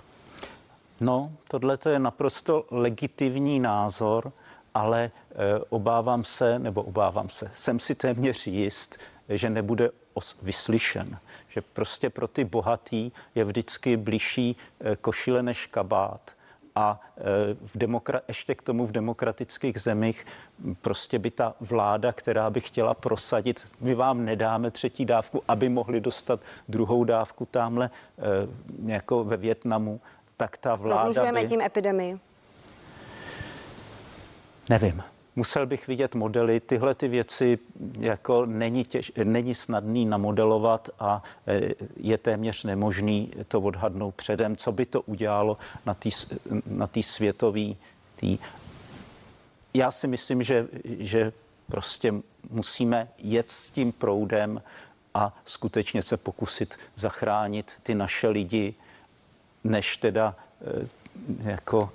No, 1.01 1.33
tohle 1.49 1.79
je 1.89 1.99
naprosto 1.99 2.65
legitimní 2.71 3.61
názor, 3.61 4.33
ale 4.75 5.05
e, 5.05 5.11
obávám 5.69 6.25
se, 6.25 6.59
nebo 6.59 6.83
obávám 6.83 7.29
se, 7.29 7.51
jsem 7.55 7.81
si 7.81 7.95
téměř 7.95 8.47
jist, 8.47 8.99
že 9.29 9.51
nebude 9.51 9.91
vyslyšen. 10.43 11.19
Že 11.49 11.61
prostě 11.61 12.11
pro 12.11 12.29
ty 12.29 12.45
bohatý 12.45 13.13
je 13.35 13.45
vždycky 13.45 13.97
blížší 13.97 14.57
eh, 14.81 14.97
košile 14.97 15.43
než 15.43 15.67
kabát. 15.67 16.37
A 16.75 17.01
eh, 17.17 17.23
v 17.67 17.77
demokra- 17.77 18.21
ještě 18.29 18.55
k 18.55 18.63
tomu 18.63 18.87
v 18.87 18.93
demokratických 18.93 19.79
zemích 19.79 20.27
prostě 20.83 21.19
by 21.19 21.31
ta 21.31 21.55
vláda, 21.61 22.13
která 22.13 22.51
by 22.51 22.61
chtěla 22.61 22.95
prosadit, 22.95 23.67
my 23.81 23.95
vám 23.95 24.25
nedáme 24.25 24.71
třetí 24.71 25.05
dávku, 25.05 25.43
aby 25.49 25.69
mohli 25.69 26.01
dostat 26.01 26.41
druhou 26.69 27.05
dávku 27.05 27.47
tamhle 27.51 27.91
eh, 28.19 28.23
jako 28.93 29.25
ve 29.25 29.37
Větnamu, 29.37 30.01
tak 30.37 30.57
ta 30.57 30.75
vláda 30.75 31.03
Prodlužujeme 31.03 31.43
by... 31.43 31.49
tím 31.49 31.61
epidemii? 31.61 32.19
Nevím. 34.69 35.03
Musel 35.37 35.67
bych 35.67 35.87
vidět 35.87 36.15
modely. 36.15 36.61
Tyhle 36.61 36.95
ty 36.95 37.09
věci 37.09 37.59
jako 37.99 38.47
není, 38.47 38.85
těž, 38.85 39.13
není 39.25 39.55
snadný 39.55 40.07
namodelovat 40.07 40.91
a 40.99 41.23
e, 41.47 41.61
je 41.97 42.19
téměř 42.19 42.65
nemožný 42.65 43.33
to 43.49 43.61
odhadnout 43.61 44.15
předem, 44.15 44.57
co 44.57 44.73
by 44.73 44.87
to 44.87 45.03
udělalo 45.03 45.59
na 45.87 45.95
té 45.95 46.09
na 46.67 46.89
světové. 47.01 47.75
Tý. 48.17 48.39
Já 49.75 49.91
si 49.91 50.07
myslím, 50.07 50.43
že, 50.43 50.69
že 50.85 51.33
prostě 51.67 52.15
musíme 52.51 53.09
jet 53.19 53.51
s 53.51 53.71
tím 53.71 53.93
proudem 53.93 54.63
a 55.15 55.37
skutečně 55.45 56.03
se 56.03 56.17
pokusit 56.17 56.79
zachránit 56.95 57.73
ty 57.83 57.95
naše 57.95 58.29
lidi, 58.29 58.75
než 59.65 59.97
teda 59.97 60.35
e, 60.61 60.87
jako 61.51 61.93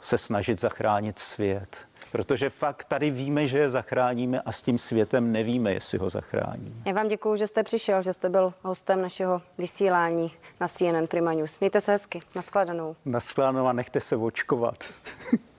se 0.00 0.18
snažit 0.18 0.60
zachránit 0.60 1.18
svět. 1.18 1.78
Protože 2.14 2.50
fakt 2.50 2.84
tady 2.84 3.10
víme, 3.10 3.46
že 3.46 3.58
je 3.58 3.70
zachráníme 3.70 4.40
a 4.40 4.52
s 4.52 4.62
tím 4.62 4.78
světem 4.78 5.32
nevíme, 5.32 5.72
jestli 5.72 5.98
ho 5.98 6.10
zachráníme. 6.10 6.76
Já 6.84 6.92
vám 6.92 7.08
děkuji, 7.08 7.36
že 7.36 7.46
jste 7.46 7.62
přišel, 7.62 8.02
že 8.02 8.12
jste 8.12 8.28
byl 8.28 8.54
hostem 8.62 9.02
našeho 9.02 9.42
vysílání 9.58 10.32
na 10.60 10.68
CNN 10.68 11.06
Prima 11.08 11.32
News. 11.32 11.60
Mějte 11.60 11.80
se 11.80 11.92
hezky. 11.92 12.20
Naschledanou. 12.34 12.96
Naschledanou 13.04 13.66
a 13.66 13.72
nechte 13.72 14.00
se 14.00 14.16
očkovat. 14.16 14.84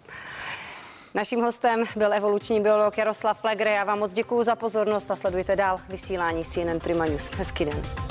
Naším 1.15 1.41
hostem 1.41 1.83
byl 1.95 2.13
evoluční 2.13 2.61
biolog 2.61 2.97
Jaroslav 2.97 3.39
Flegre. 3.39 3.71
Já 3.71 3.83
vám 3.83 3.99
moc 3.99 4.11
děkuji 4.11 4.43
za 4.43 4.55
pozornost 4.55 5.11
a 5.11 5.15
sledujte 5.15 5.55
dál 5.55 5.79
vysílání 5.89 6.45
CNN 6.45 6.79
Prima 6.83 7.05
News. 7.05 7.31
Hezký 7.31 7.65
den. 7.65 8.04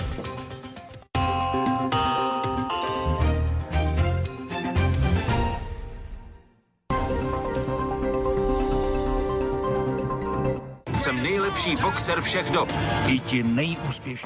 Nejlepší 11.65 11.83
boxer 11.83 12.21
všech 12.21 12.51
dob. 12.51 12.73
I 13.07 13.19
ti 13.19 13.43
nejúspěšnější. 13.43 14.25